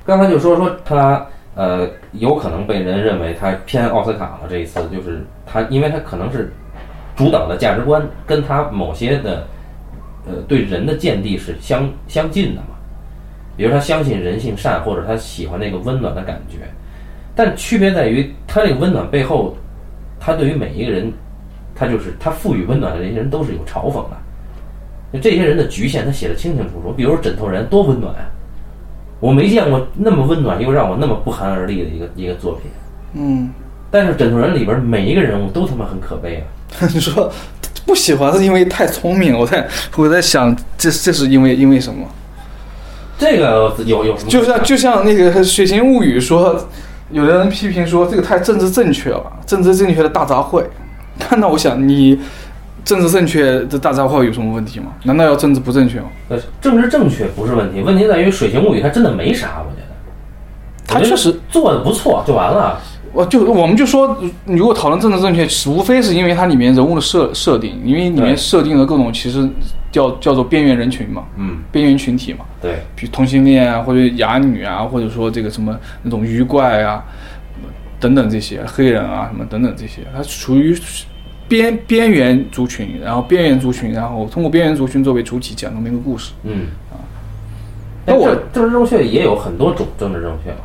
[0.04, 6.52] 刚才就说说他呃有可能被人认为他偏奥斯卡了，这一次就是他，因为他可能是
[7.16, 9.46] 主导的价值观跟他某些的
[10.26, 12.76] 呃对人的见地是相相近的嘛，
[13.56, 16.58] 比如他相信人性善，或者他喜欢那个温暖的感觉，
[17.34, 19.56] 但区别在于他这个温暖背后，
[20.20, 21.12] 他对于每一个人，
[21.74, 24.16] 他就是他赋予温暖的这些人都是有嘲讽的，
[25.12, 28.28] 就这些人的局限他写的清清楚楚，比如说枕头人多温暖啊。
[29.20, 32.68] 我没见过那么温暖又让我那么不寒而栗的一个一个作品。
[33.14, 33.50] 嗯，
[33.88, 36.42] 但是《枕头人》里边每一个人物都他妈很可悲啊！
[36.92, 37.30] 你说
[37.86, 42.06] 不喜欢是因为太聪明，我在我在想这这是因为因为什么？
[43.18, 44.30] 这个有有什么？
[44.30, 46.68] 就像就像那个《水形物语》说，
[47.10, 50.64] 有的人批评说这个太政治正确了，政治正确的大杂烩。
[51.18, 52.18] 看到我想你
[52.84, 54.86] 政治正确的大杂烩有什么问题吗？
[55.04, 56.06] 难道要政治不正确吗？
[56.30, 59.88] 呃政治正确不是问题，问题在于《水形物语》它真的没啥，我觉得。
[60.84, 62.80] 它确实做的不错，就完了。
[63.12, 69.46] 我就我们就说，如果讨论政治正确，无非是因为它里面人物的设设定，因为里面设定了各种其实
[69.90, 77.04] 叫叫做边缘人群嘛，嗯，边缘群体嘛，对，比如同性恋啊，或者哑女啊，或者说这个什么那种鱼怪啊，
[78.00, 80.74] 等等这些黑人啊什么等等这些，它属于
[81.48, 86.32] 边边缘族群，然后边缘族群，然后通过边缘族群作为主体讲这么一个故事。
[86.44, 86.68] 嗯。
[86.90, 86.96] 啊。
[88.06, 90.60] 那我政治正确也有很多种政治正确嘛，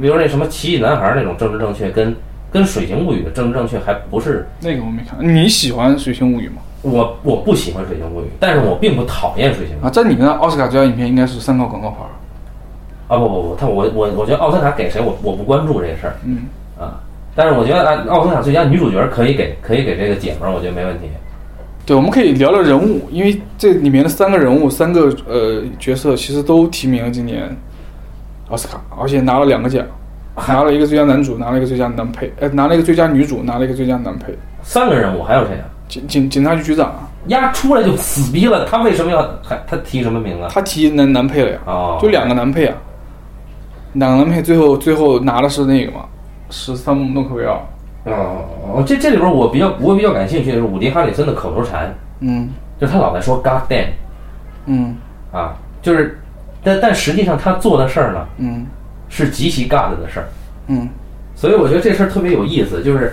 [0.00, 2.14] 比如那什么奇异男孩那种政治正确，跟
[2.50, 4.46] 跟《水形物语》的政治正确还不是。
[4.60, 6.62] 那个我没看，你喜欢《水形物语》吗？
[6.82, 12.10] 我我不喜欢《水形物语》，但是我并不讨厌《水形物语》啊，在你们的奥斯卡最佳影片应该是三个广告牌儿。
[13.14, 16.46] 啊不不不，他我我我觉得奥斯卡给谁我我不关注这事儿嗯，
[16.78, 17.00] 啊，
[17.34, 21.06] 但是我觉得啊奥斯卡最佳女主角可以给可以给这个姐们儿，我觉得没问题。
[21.84, 27.54] 对，我们可以聊聊人物，因为这里面的三个人物、三个呃角色其实都提名了今年
[28.50, 29.84] 奥斯卡，而且拿了两个奖，
[30.46, 34.36] 拿了一个最佳男主，拿了一个最佳男配，呃，拿了一个最佳女主，拿了一个最佳男配。
[34.62, 35.64] 三个人物还有谁啊？
[35.88, 40.48] 警警警察局局长啊，丫出来就死逼了，他为什么要还他提什么名啊？
[40.52, 42.76] 他提男男配了呀，哦，就两个男配啊，
[43.94, 46.04] 两个男配最后最后拿的是那个嘛，
[46.50, 47.56] 是山姆诺克维尔。
[48.04, 48.44] 哦
[48.76, 52.48] 哦，这这里边我比较我比较感兴趣的是伍迪·哈里森的口头禅，嗯
[52.80, 53.88] 就是他老在说 “God damn”
[54.66, 54.96] 嗯
[55.32, 56.19] 啊，就是，
[56.62, 58.66] 但但实际上他做的事儿呢嗯
[59.08, 60.28] 是极其 God 的事儿，
[60.68, 60.88] 嗯
[61.34, 63.12] 所以我觉得这事儿特别有意思，就是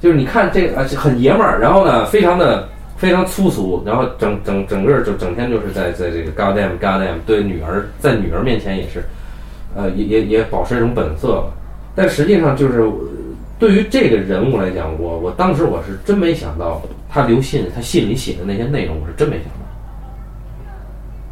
[0.00, 9.04] 就是你看这个啊很爷们儿，然后呢非常的非常粗俗，然后整整整个就整天就是在在这个 God damn God damn 对女儿在女儿面前也是，
[9.74, 11.48] 呃也也也保持一种本色吧，
[11.94, 12.80] 但实际上就是。
[12.80, 12.92] 呃
[13.60, 16.80] 对于这个人物来讲，我我当时我是真没想到，
[17.10, 19.68] 他留信，他信里写的那些内容，我是真没想到。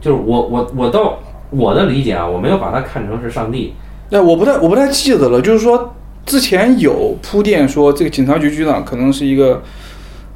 [0.02, 1.18] 就是我我我到
[1.50, 3.74] 我的理解啊，我没有把他看成是上帝，
[4.10, 5.94] 那我不太我不太记得了，就是说
[6.26, 9.62] 之前有铺垫说这个警察局局长可能是一个，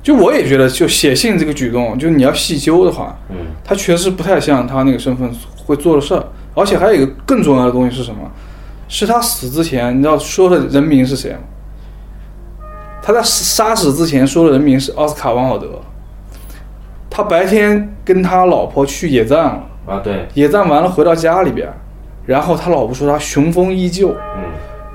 [0.02, 5.30] 就我也觉得就写信这个举动，就你要细究的话，嗯他确实不太像他那个身份
[5.66, 8.30] 会做的事儿，而且还有一个更重要的东西是什么？
[8.88, 11.38] 是他死之前，你知道说的人名是谁吗？
[13.02, 15.80] 他在杀死之前说的人名是奥斯卡·王尔德。
[17.08, 21.68] 他白天跟他老婆去野战了，啊对，野战完了回到家里边，
[22.26, 24.42] 然后他老婆说他雄风依旧，嗯。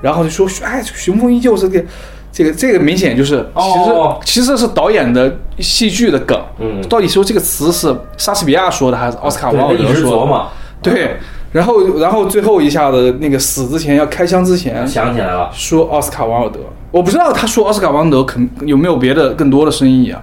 [0.00, 1.84] 然后就说哎，雄风依旧是个
[2.30, 4.20] 这个这个明显就是其实、哦。
[4.24, 10.46] 其实是导演的戏剧的梗，嗯，到底说这个词是莎士比亚说的还是奥斯卡·王尔德说的？
[10.80, 11.16] 对，
[11.50, 16.60] 然后然后最后一下子那个死之前要开枪之前想起来了，说奥斯卡·王尔德，
[16.92, 20.22] 我不知道他说奥斯卡·王尔德肯有没有别的更多的深意啊？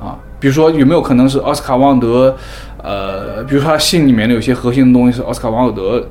[0.00, 2.36] 啊，比如说有没有可能是奥斯卡·王尔德，
[2.88, 6.08] 呃，比如说他信里面的有些核心的东西是奥斯卡·王尔德，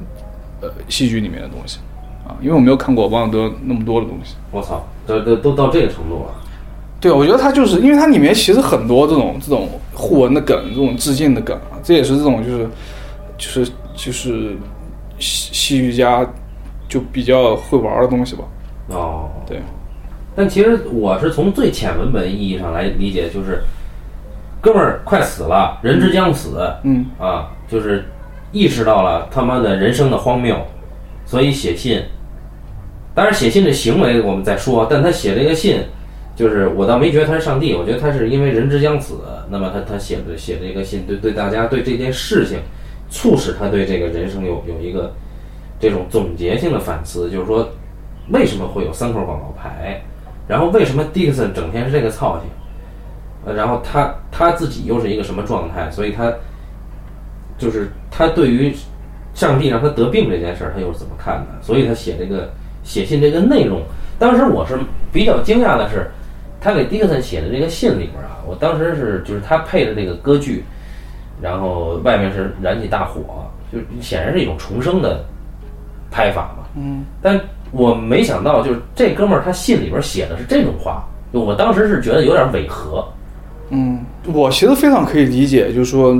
[0.61, 1.79] 呃，戏剧里面的东西
[2.23, 4.35] 啊，因为我没有看过王尔德那么多的东西。
[4.51, 6.35] 我操，这都都到这个程度了，
[7.01, 12.69] 对，我觉得他就是因为它里面其实很多这种这种互文的梗，这种致敬的梗啊，这也是这种就是
[13.39, 14.55] 就是就是
[15.17, 16.23] 戏戏剧家
[16.87, 18.43] 就比较会玩的东西吧。
[18.89, 19.59] 哦，对，
[20.35, 23.63] 但其实我是从最浅文本意义上来理解，就是
[24.67, 28.03] 哥们儿快死了，人之将死嗯啊，就是
[28.51, 30.57] 意识到了他妈的人生的荒谬，
[31.25, 32.03] 所以写信。
[33.15, 35.79] 当然，写信的行为我们再说，但他写这个信，
[36.35, 42.59] 就是我倒没觉得他是上帝，我觉得他是因为人之将死，那么他他写的写这个信，对对大家对这件事情，
[43.09, 45.13] 促使他对这个人生有有一个
[45.79, 47.69] 这种总结性的反思，就是说
[48.31, 50.03] 为什么会有三块广告牌，
[50.45, 52.49] 然后为什么迪克森整天是这个操性，
[53.47, 56.29] 呃，然后他他自己又是一个什么状态，所以他
[57.57, 58.75] 就是他对于
[59.33, 61.61] 上帝让他得病这件事儿，他又是怎么看的？
[61.61, 62.51] 所以他写这个
[62.83, 63.81] 写信这个内容，
[64.19, 64.77] 当时我是
[65.13, 66.11] 比较惊讶的是，
[66.59, 70.65] 他给迪克森写的这个信里边啊，我当时是就是他配的这个歌剧，
[71.41, 75.23] 然后外面是燃起大火，就显然是一种重生的
[76.11, 76.65] 拍法嘛。
[76.75, 77.39] 嗯，但
[77.71, 83.07] 我没想到，就是这哥们儿他信里边写的是这种话，就我当时是觉得有点违和。
[83.69, 86.17] 嗯，我其实非常可以理解，就是说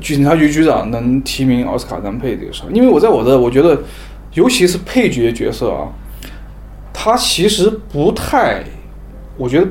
[0.00, 3.78] 警察局局长能提名奥斯卡男配这个事儿，因为我在我的我觉得，
[4.34, 5.88] 尤其是配角角色啊，
[6.92, 8.62] 他其实不太，
[9.36, 9.66] 我觉得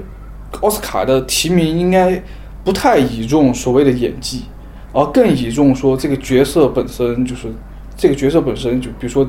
[0.61, 2.21] 奥斯卡的提名应该
[2.63, 4.43] 不太倚重所谓的演技，
[4.91, 7.47] 而更倚重说这个角色本身就是
[7.95, 9.23] 这个角色本身就比如说，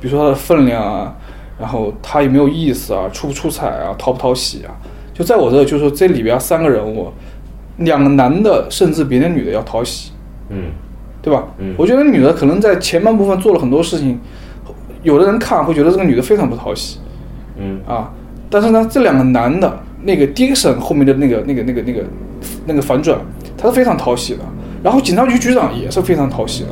[0.00, 1.14] 比如说他的分量啊，
[1.58, 4.74] 然后他有没有意思啊，出不出彩啊，讨不讨喜啊。
[5.14, 7.10] 就在我这，就是说这里边三个人物，
[7.78, 10.10] 两个男的甚至比那女的要讨喜，
[10.50, 10.64] 嗯
[11.22, 11.44] 对吧？
[11.58, 14.18] 嗯我觉得女的可能在前半部分做了很多事情，
[15.02, 16.98] 有的人看会觉得这个女的非常不讨喜
[17.56, 18.10] 嗯啊，
[18.50, 22.04] 但是呢，这两个男的，那个 Dixon 后面的那个那个那个那个
[22.66, 23.18] 那个反转，
[23.56, 24.40] 他是非常讨喜的。
[24.82, 26.68] 然后警察局局长也是非常讨喜的。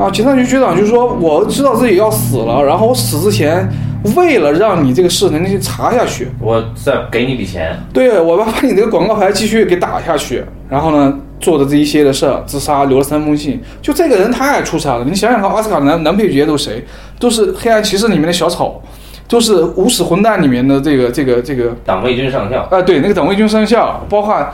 [0.00, 3.66] 啊，警察局局长就说：“我知道自己要死了，然后我死之前，
[4.14, 7.76] 为了让你这个事能去查下去，我再给你笔钱。
[7.92, 15.04] 对我要把你这个广告牌继续给打下去，然后呢，做的这一些的事儿，自杀，留了三封信，就这个人太出彩了。
[15.04, 16.84] 你想想看，奥斯卡男男配角都是谁？
[17.18, 18.80] 都是《黑暗骑士》里面的小丑，
[19.26, 24.46] 都是《无耻混蛋》里面的这个这个这个，党卫军上校，啊、对，那个党卫军上校，包括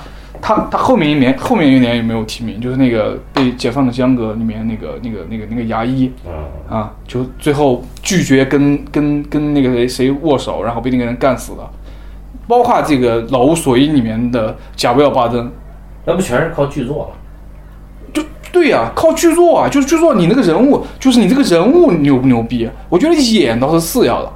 [0.42, 2.60] 他他后面一年后面一年也没有提名？
[2.60, 6.32] 就是那个被解放的江歌里面那个那个那个那个牙医嗯
[6.68, 11.70] 啊，就最后拒绝跟跟跟那个谁谁握手，然后被那个人干死了。
[12.48, 15.50] 包括这个《老无所依》里面的贾维尔巴登，
[16.04, 17.16] 那不全是靠剧作了？
[18.12, 22.68] 就对呀、靠剧作啊，就是剧作你那个人物，就是你这个人物牛不牛逼？
[22.88, 24.32] 我觉得演倒是次要的，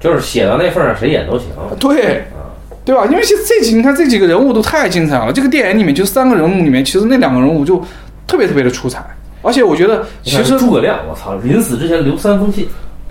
[0.00, 1.48] 就是写到那份上，谁演都行。
[1.78, 2.24] 对，
[2.88, 3.04] 对吧？
[3.04, 7.84] 因为其实这几你看这几个人物都太精彩了，这个电影里面就三个人物里面，其实那两个人物就
[8.26, 9.04] 特别特别的出彩，
[9.42, 12.68] 而而且我觉得其实诸葛亮，我操，临死之前留三封信，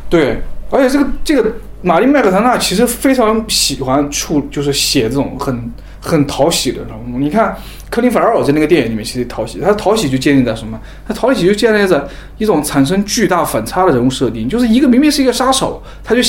[0.08, 1.52] 对，而且这个这个
[1.82, 7.18] 玛丽麦克唐纳其实非常喜欢处，就是写这种很很讨喜的人物。
[7.18, 7.58] 你看
[7.90, 10.80] 克林·法尔在那个电影里面其实讨喜，他讨喜就建立在什么？
[11.08, 12.00] 他讨喜就建立在
[12.38, 16.22] 一种产生巨大反差的人物设定，就是一个明明是一个杀手，他就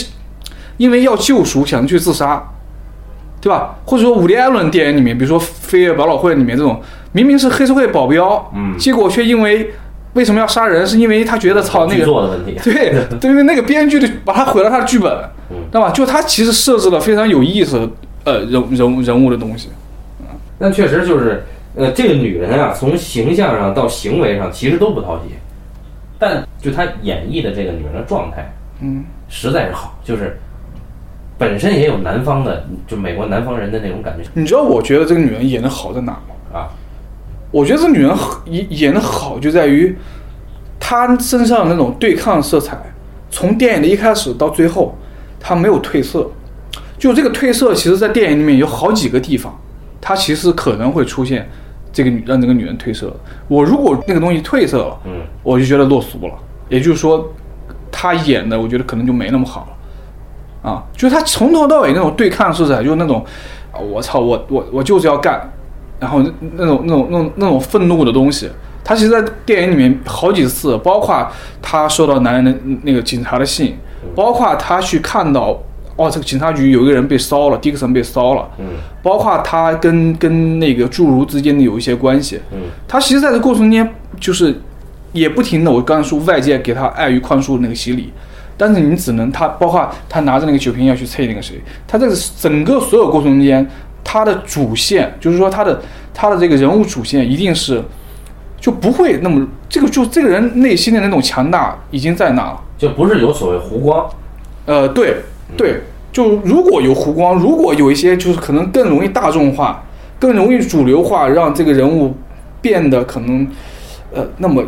[0.79, 2.43] 因为要救赎想去自杀，
[3.41, 3.77] 对吧？
[3.85, 6.81] 或者说伍迪·艾伦电影里面，比如说《飞跃百老汇》里面这种，
[7.13, 9.71] 明明是黑社会保镖，嗯，结果却因为
[10.15, 10.87] 为什么要杀人？
[10.87, 15.13] 是因为他觉得操那剧个作的问题， 对，对对，那个编剧就把他毁了他的剧本，
[15.51, 15.91] 嗯知道吧？
[15.91, 17.89] 就他其实设置了非常有意思的
[18.25, 19.69] 呃人人物人物的东西。
[20.59, 21.45] 但确实就是，
[21.77, 25.35] 呃，这个女人啊，从形象上到行为上其实都不讨喜，
[26.19, 30.37] 但就她演绎的这个女人的状态，嗯，实在是好，就是
[31.39, 36.59] 本身也有南方的，就美国南方人的那种感觉你知道我觉得这个女人演的好在哪吗？
[36.59, 36.69] 啊，
[37.53, 38.13] 我觉得这女人
[38.47, 39.97] 演演的好就在于
[40.81, 42.77] 她身上那种对抗色彩，
[43.31, 44.97] 从电影的一开始到最后，
[45.39, 46.29] 她没有褪色。
[46.99, 49.57] 就这个褪色，其实在电影里面有好几个地方，
[50.01, 51.49] 它其实可能会出现
[51.93, 53.15] 这个女让这个女人褪色。
[53.47, 56.35] 我如果那个东西褪色了，嗯，我就觉得落俗了。
[56.69, 57.33] 也就是说，
[57.93, 59.78] 她演的，我觉得可能就没那么好了。
[60.63, 63.25] 啊，就是他从头到尾那种对抗色彩，就是那种，
[63.73, 65.41] 啊，我操，我我我就是要干，
[66.01, 68.51] 然后那那种那种那种那种愤怒的东西，
[68.85, 71.27] 他其实，在电影里面好几次，包括
[71.61, 73.77] 他收到男人的那个警察的信，
[74.15, 75.57] 包括他去看到，
[75.97, 78.67] 哦，这个警察局有一个人被烧了，迪克森被烧了，嗯。
[79.03, 82.59] 包括他跟跟那个侏儒之间的有一些关系，嗯。
[82.87, 83.89] 他其实在这过程中间
[84.21, 84.61] 就是
[85.13, 88.13] 也不停的，我刚才说外界给他爱与宽恕的那个洗礼，
[88.59, 93.67] 但是你只能他包括他拿着那个酒瓶要去啐那个谁，他这个整个所有过程中间，
[94.05, 95.81] 他的主线就是说他的
[96.13, 97.83] 他的这个人物主线一定是
[98.61, 102.61] 就不会那么这个就这个人内心的那种强大已经在那了。
[102.77, 104.09] 就不是有所谓湖光，
[104.67, 105.17] 呃，对
[105.57, 105.83] 对，
[106.13, 109.83] 就如果有湖光，如果有一些就是可能更容易大众化、
[110.19, 112.15] 更容易主流化，让这个人物
[112.61, 113.47] 变得可能
[114.15, 114.63] 呃那么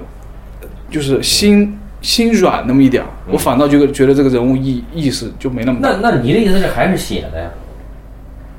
[0.60, 5.90] 呃就是心心软那么一点儿，我反倒觉得觉得这个人物意意思就没那么大。
[5.90, 7.50] 那那你的意思是还是写的呀？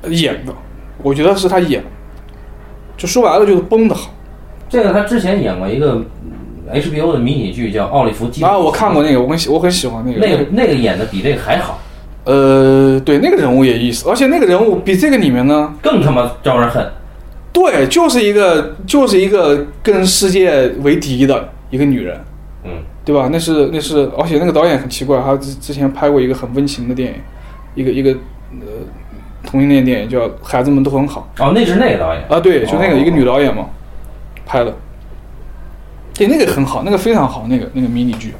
[0.02, 0.52] 呃演的，
[1.02, 1.82] 我觉得是他演，
[2.96, 4.12] 就说白了就是崩的好
[4.68, 6.02] 这个他之前演过一个
[6.72, 8.56] 嗯 HBO 的迷你剧叫《奥利弗基》啊！
[8.56, 11.78] 我看过那个，我很喜我很喜欢那个那个那个演的比这个还好，
[12.24, 15.74] 呃，对那个人物也意思，而且那个人物比这个里面呢。
[15.82, 16.84] 更他妈招人恨。
[17.52, 22.18] 对，就是一个就是一个跟世界为敌的一个女人，
[22.64, 22.70] 嗯
[23.04, 23.28] 对吧？
[23.32, 27.18] 那是那是，而且那个导演很奇怪，他之之前拍过一个很温情的电影，
[27.74, 28.10] 一个一个
[28.52, 28.66] 呃
[29.44, 32.98] 同性恋电影叫《孩子们都很好哦，那是那个导演》啊，对，就那个哦。
[32.98, 33.66] 一个女导演嘛
[34.46, 34.72] 拍的，
[36.14, 38.34] 对，那个很好，那个非常好，那个那个迷你剧，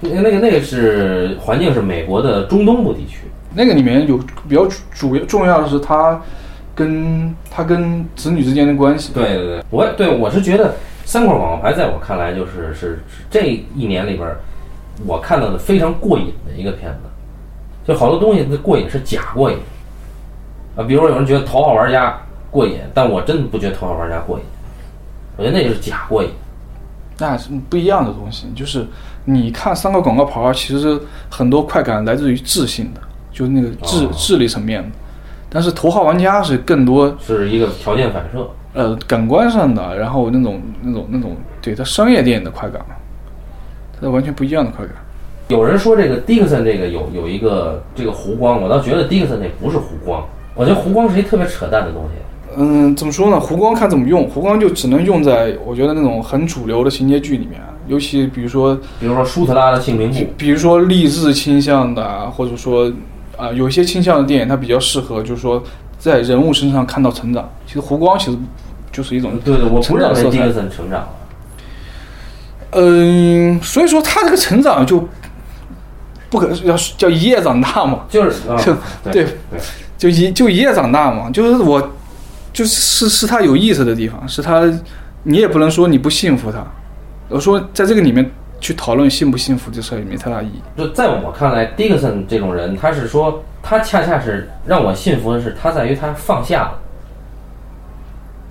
[0.00, 3.18] 那个那个那个是环境是美国的中东部地区，
[3.54, 4.16] 那个里面有
[4.48, 6.20] 比较主主要重要的是他
[6.74, 10.74] 跟他跟子女之间的关系，对对对，我对我是觉得
[11.04, 14.28] 三块广告牌在我看来就是是是这一年里边
[15.04, 17.08] 我看到的非常过瘾的一个片子，
[17.84, 19.56] 就好多东西的过瘾是假过瘾
[20.76, 22.10] 啊，比如说有人觉得《头号玩家》
[22.50, 24.44] 过瘾，但我真的不觉得《头号玩家》过瘾，
[25.36, 26.30] 我觉得那就是假过瘾。
[27.18, 28.46] 那是不一样的东西。
[28.54, 28.86] 就是
[29.24, 30.98] 你看三个广告牌儿，其实
[31.28, 33.00] 很多快感来自于智性的，
[33.30, 34.88] 就是那个智、哦智力层面的。
[35.48, 42.94] 但是头号玩家是更多是一个条件反射，呃感官上的，然后那种那种那种对它商业电影的快感嘛，
[44.00, 44.94] 它完全不一样的快感。
[45.48, 52.10] 有人说这个迪克森这个有有一个这个湖光，我倒觉得迪克森那不是湖光，我觉得湖光是一特别扯淡的东西。
[52.56, 53.40] 嗯，怎么说呢？
[53.40, 62.90] 湖光看怎么用，湖光就只能用在我觉得那种很主流的情节剧里面，尤其比如说比如说舒特拉的姓名簿，比如说励志倾向的啊，或者说
[63.38, 65.62] 啊、有一些倾向的电影，它比较适合，就是说
[66.02, 67.48] 在人物身上看到成长。
[67.64, 68.36] 其实湖光其实
[68.90, 71.08] 就是一种，对对，我不成长色彩认为迪克森成长了。
[72.72, 75.08] 嗯，所以说他这个成长就
[76.28, 78.76] 不可要叫一夜长大嘛，就是啊，就
[79.12, 79.26] 对
[79.96, 81.80] 就一就一夜长大嘛，就是我
[82.52, 84.62] 就是是是他有意思的地方，是他
[85.22, 86.66] 你也不能说你不幸福他，
[87.28, 88.28] 我说在这个里面
[88.62, 90.62] 去讨论幸不幸福这事儿也没太大意义。
[90.76, 96.78] 就在我看来，迪克森这种人，他是说他恰恰是让我信服的是，他在于他放下了，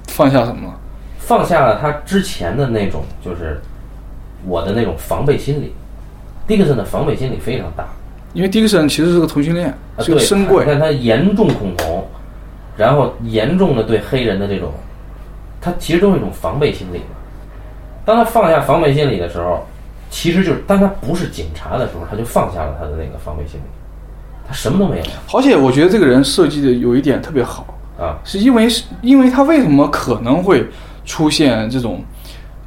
[0.09, 0.74] 放下什么了？
[1.18, 3.57] 放下了他之前的那种就是
[4.45, 5.74] 我的那种防备心理。
[6.45, 7.86] 迪克森的防备心理非常大，
[8.34, 10.66] 因为迪克森其实是个同性恋，啊，是个对，深贵。
[10.68, 12.05] 但他严重恐同，
[12.76, 14.74] 然后严重的对黑人的这种，
[15.62, 17.16] 他其实都是一种防备心理嘛。
[18.03, 19.66] 当他放下防备心理的时候，
[20.12, 23.64] 其实就是当他不是警察的时候，他就放下了他的那个防备心理，
[24.45, 25.03] 他什么都没有
[25.34, 27.66] 而且我觉得这个人设计的有一点特别好，
[27.97, 28.20] 啊。
[28.24, 30.68] 是因为是因为他为什么可能会
[31.05, 32.03] 出现这种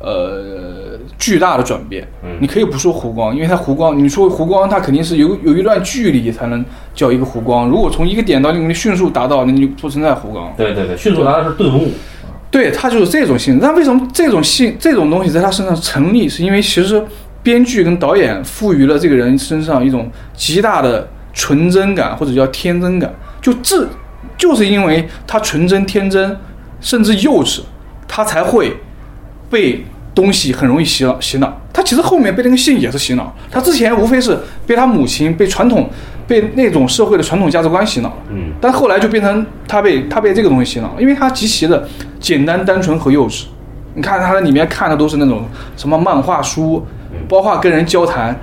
[0.01, 2.09] 呃巨大的转变？
[2.25, 6.65] 嗯你可以不说湖光，因为它湖光，你说湖光，它肯定是有有一段距离才能
[6.95, 7.69] 叫一个湖光。
[7.69, 10.53] 如果从一个点到另一个迅速达到，那你就不存在湖光。
[10.57, 11.91] 对对对，迅速达到是顿悟。
[12.51, 13.67] 对，他就是这种性质。
[13.67, 16.29] 那为什么这种性这种东西在他身上成立？
[16.29, 17.05] 是因为其实
[17.45, 23.13] 编剧跟导演赋予了这个人身上一种极大的纯真感，或者叫天真感。
[23.41, 23.87] 就这，
[24.37, 26.37] 就是因为他纯真、天真，
[26.81, 27.61] 甚至幼稚，
[28.09, 28.75] 他才会
[29.51, 29.85] 被
[30.15, 31.61] 东西很容易洗脑洗脑。
[31.71, 35.91] 他其实后面被那个信也是洗脑，他之前无非是被他母亲、被传统、
[36.27, 38.17] 被那种社会的传统价值观洗脑。
[38.31, 41.87] 嗯，但后来就变成他被他被这个东西洗脑，因为他极其的
[42.19, 43.45] 简单、单纯和幼稚。
[43.97, 45.45] 你看他在里面看的都是那种
[45.77, 46.85] 什么漫画书，
[47.35, 48.39] 包括跟人交谈，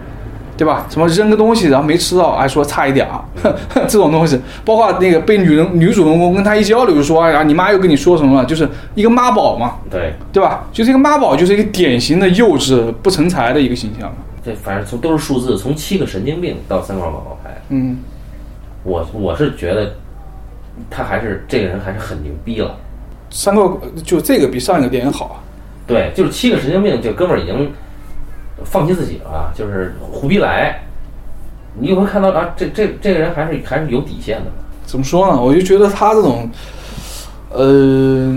[0.58, 0.86] 对吧？
[0.90, 3.24] 什么扔个东西然后没吃到，还说差一点儿，
[3.88, 8.46] 这种东西，包括那个被女人女主人公跟他一交流就说，哎呀，你妈又跟你说什么了？
[8.46, 10.66] 就是一个妈宝嘛，对，对吧？
[10.74, 14.14] 就这个妈宝就是一个典型的幼稚不成才的一个形象。
[14.44, 17.98] 这反正从都是数字，从七个神经病到三块广告牌，嗯，
[18.84, 19.94] 我我是觉得
[20.90, 22.76] 他还是这个人还是很牛逼了。
[23.30, 23.72] 三个
[24.04, 25.38] 就这个比上一个电影好啊。
[25.88, 27.72] 对，就是七个神经病，这哥们儿已经
[28.64, 30.80] 放弃自己了啊，就是胡逼来。
[31.80, 34.52] 你会看到啊，这这这个人还是还是有底线的。
[34.86, 35.42] 怎么说呢？
[35.42, 36.50] 我就觉得他这种，
[37.50, 38.30] 呃，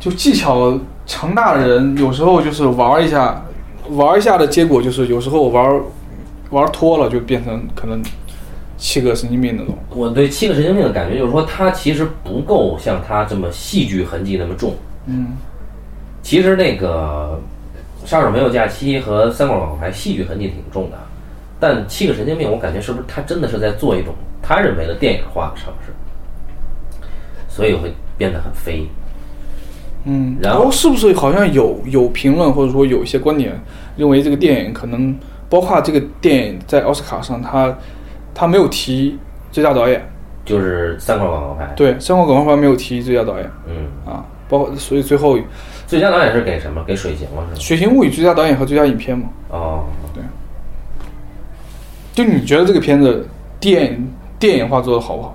[0.00, 0.76] 就技巧
[1.06, 3.44] 强大的人，有时候就是玩一下，
[3.90, 5.80] 玩一下的结果就是有时候玩
[6.50, 8.02] 玩脱了，就变成可能
[8.76, 9.78] 七个神经病那种。
[9.90, 14.74] 我对七个神经病的感觉就是说，他其实不够像他这么戏剧痕迹那么重。
[15.06, 15.28] 嗯，
[16.22, 17.38] 其实那个
[18.04, 20.98] 《杀手没有假期》和《三块广告牌》戏剧痕迹挺重的，
[21.58, 25.92] 但七个神经病，我感觉是不是他真的是在做一种他认为的电影化的尝试，
[27.48, 28.86] 所以会变得很飞。
[30.04, 33.52] 嗯，然后是不是好像有有评论或者说有一些观点
[33.98, 35.14] 认为这个电影可能
[35.50, 37.76] 包括这个电影在奥斯卡上他
[38.34, 39.18] 他没有提
[39.52, 40.02] 最佳导演，
[40.46, 43.50] 就是三块广告牌，对，三块广告牌没有提最佳导演。
[43.66, 45.36] 嗯，啊，包括所以最后
[45.90, 46.84] 《最佳导演是给什么？
[46.86, 47.58] 给水形了是吗？
[47.58, 49.28] 水形物语》最佳导演和最佳影片嘛。
[49.48, 49.84] 哦，
[50.14, 50.22] 对
[52.14, 53.26] 就你觉得这个片子
[53.58, 54.00] 电
[54.38, 55.34] 电影化做的好不好？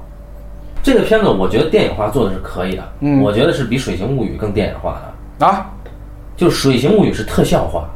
[0.82, 4.98] 这个片子我觉得电影化做的是可以的，嗯我觉得是比《水形物语》更电影化
[5.40, 5.46] 的。
[5.46, 5.70] 啊？
[6.38, 7.90] 就是《水形物语》是特效化，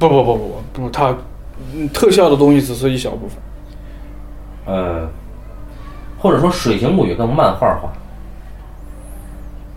[0.00, 1.14] 不不不不不不，它
[1.72, 3.38] 嗯特效的东西只是一小部分。
[4.66, 5.08] 呃，
[6.18, 7.92] 或者说《水形物语》更漫画化。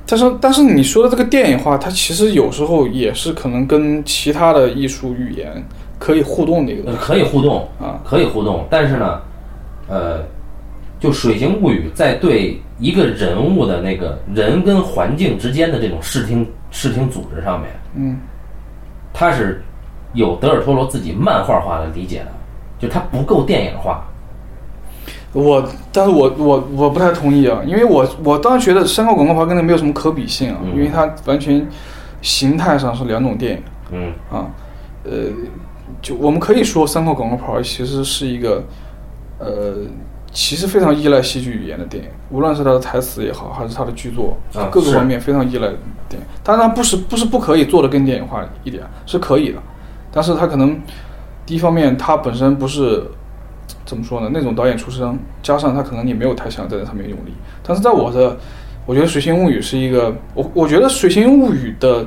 [0.10, 5.64] 但是但是你说的这个电影化，它其实有时候也是可能跟其他的艺术语言
[6.00, 8.02] 可以互动的一个东西呃可以互动啊。
[8.04, 9.22] 可以互动，但是呢，
[9.88, 10.24] 呃，
[11.00, 18.18] 就《水形物语》在对一个人物的那个人跟环境之间的这种视听视听组织上面，嗯，
[19.14, 19.62] 它是
[20.14, 22.32] 有德尔托罗自己漫画化的理解的，
[22.80, 24.04] 就它不够电影化。
[25.34, 31.68] 我，但是我我我不太同意啊，因为我我当时觉得《山高广告牌》跟那没有什么可比性啊，嗯因为它完全
[32.22, 34.48] 形态上是两种电影嗯啊。
[35.04, 35.12] 呃，
[36.02, 38.64] 就我们可以说《三块广告牌》其实是一个
[39.38, 39.76] 呃，
[40.32, 45.68] 其实非常依赖戏剧语言的电影，无论是它的台词也好，还是它的剧作，啊各个方面非常依赖
[46.10, 46.28] 电影。
[46.44, 49.60] 当然，不是不是不可以做的更电影化一点，是可以的，
[50.12, 50.80] 但是它可能
[51.46, 53.04] 第一方面它本身不是
[53.90, 57.34] 怎么说呢，那种导演出身，加上他可能也没有太想在这上面用力。
[57.64, 58.38] 但是在我的，
[58.86, 62.06] 我觉得《水形物语》是一个，我我觉得《水形物语》的，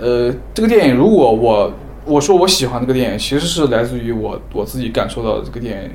[0.00, 1.72] 呃，这个电影，如果我
[2.04, 5.90] 我说我喜欢这个电影，其实是来自于我我自己感受到的这个电影。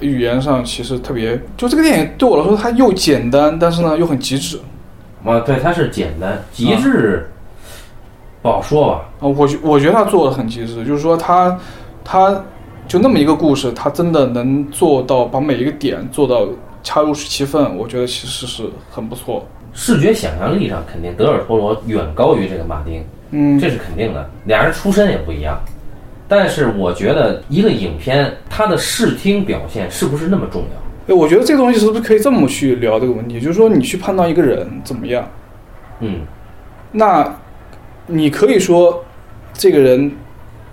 [0.00, 4.58] 语言上其实特别，就这个电影对我来说，它又简单，但是呢又很极致
[5.22, 7.28] 啊，对，它是简单极致，
[8.40, 9.10] 不好说吧。
[9.20, 9.28] 啊！
[9.28, 11.58] 我觉我觉得他做的很极致，就是说他
[12.02, 12.42] 他
[12.90, 16.44] 就那么一个故事，他真的能做到把每一个点做到
[16.82, 19.46] 恰如其分，我觉得其实是很不错。
[19.72, 24.28] 视觉想象力上，肯定德尔托罗远高于这个马丁，嗯，这是肯定的。
[24.44, 25.56] 俩人出身也不一样，
[26.26, 31.14] 但是我觉得一个影片它的视听表现是不是那么重要？
[31.14, 33.38] 哎，我觉得这个东西是不是可以这么去聊这个问题？
[33.38, 35.24] 就是说，你去判断一个人怎么样，
[36.00, 36.22] 嗯
[36.90, 37.32] 那
[38.08, 39.04] 你可以说
[39.52, 40.10] 这个人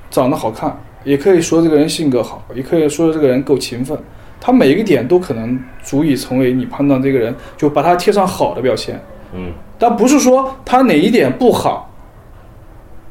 [0.09, 0.75] 长得好看，
[1.07, 3.97] 也可以说这个人性格好，也可以说这个人够勤奋。
[4.41, 9.01] 他每一个点都可能足以成为你判断这个人，就把他贴上好的标签。
[9.33, 11.89] 嗯但不是说他哪一点不好，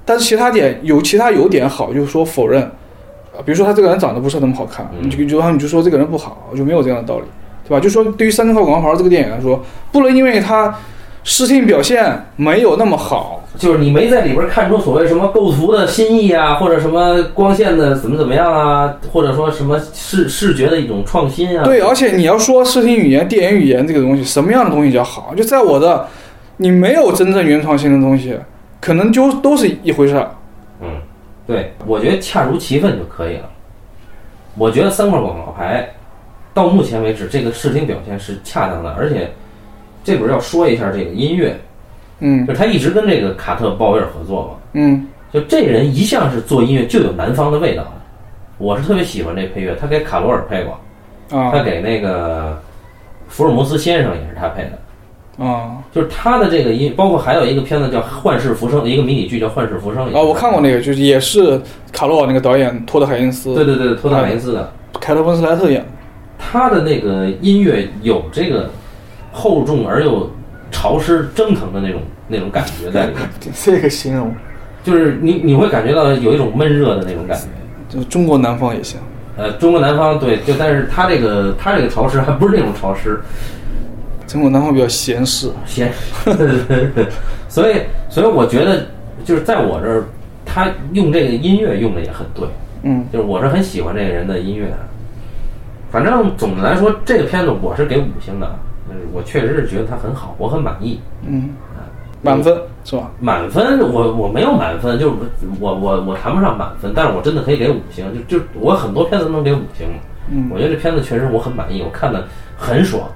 [0.04, 7.24] 但是其他点有其他有点好，就是说否认，啊，比如说他这个人长得不是那么好看，嗯你就就然后你就说这个人不好，就没有这样的道理，
[7.64, 7.80] 对吧？
[7.80, 10.76] 就说对于《三声号广告牌》这个电影来说，不能因为他
[11.28, 21.64] 视听表现没有那么好，就是你没在里边看出所谓什么构图的新意啊，或者什么光线的怎么怎么样啊，或者说什么视视觉的一种创新啊。
[21.64, 25.34] 对，而且你要说视听语言、电影语言这个东西，什么样的东西叫好？
[25.36, 26.06] 就在我的，
[26.58, 28.38] 你没有真正原创性的东西，
[28.80, 30.30] 可能就都是一回事儿。
[30.80, 30.88] 嗯，
[31.44, 33.50] 对，我觉得恰如其分就可以了。
[34.56, 35.92] 我觉得三块广告牌
[36.54, 39.28] 到目前为止，这个视听表现是恰当的，而且
[40.06, 41.58] 这会儿要说一下这个音乐，
[42.20, 47.92] 嗯就是他一直跟这个卡特鲍威尔合作嘛，嗯就这人一向是做音乐就有南方的味道的。
[48.58, 52.56] 我是特别喜欢这配乐，他给卡罗尔配过，啊他给那个
[53.26, 54.78] 福尔摩斯先生也是他配的。
[55.44, 60.10] 啊就是他的这个音，包括还有一个片子叫《幻世浮生》，一个迷你剧叫《幻世浮生》。
[60.16, 60.22] 啊！
[60.22, 61.60] 我看过那个，就是也是
[61.92, 65.86] 卡罗尔那个导演托德海因斯，对对对，托德海因斯的，凯特温斯莱特演的。
[66.38, 68.70] 他的那个音乐有这个
[69.36, 70.30] 厚重而又
[70.70, 73.28] 潮湿蒸腾的那种那种感觉在里面，
[73.62, 74.34] 这个形容，
[74.82, 77.44] 就是你你会感觉到有一种闷热的那种感觉。
[77.88, 78.98] 就中国南方也行。
[79.36, 83.20] 呃，中国南方对，就但是它这个它这个潮湿还不是那种潮湿，
[84.26, 85.50] 中国南方比较闲适。
[85.66, 85.92] 先，
[87.46, 87.76] 所以
[88.08, 88.86] 所以我觉得
[89.22, 90.04] 就是在我这儿，
[90.46, 92.48] 他用这个音乐用的也很对。
[92.82, 94.78] 嗯就是我是很喜欢这个人的音乐的。
[95.90, 98.58] 反正总的来说，这个片子我是给五星的，
[98.88, 101.00] 就是我确实是觉得它很好，我很满意。
[101.26, 101.50] 嗯，
[102.22, 103.10] 满分是吧？
[103.20, 105.16] 满分我我没有满分，就是
[105.60, 109.86] 我我我谈不上满分，但是我真的可以给五星，就就我很多片子都能给五星。
[110.28, 112.24] 嗯我觉得这片子确实我很满意，我看的
[112.56, 113.08] 很爽，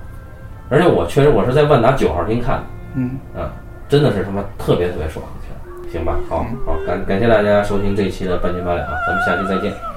[0.68, 2.62] 而且我确实我是在万达九号厅看的，
[2.94, 3.50] 嗯，啊，
[3.88, 6.16] 真的是他妈特别特别爽的片，行吧？
[6.28, 9.89] 好好感感谢大家收听这一期的半斤八两，咱们下期再见。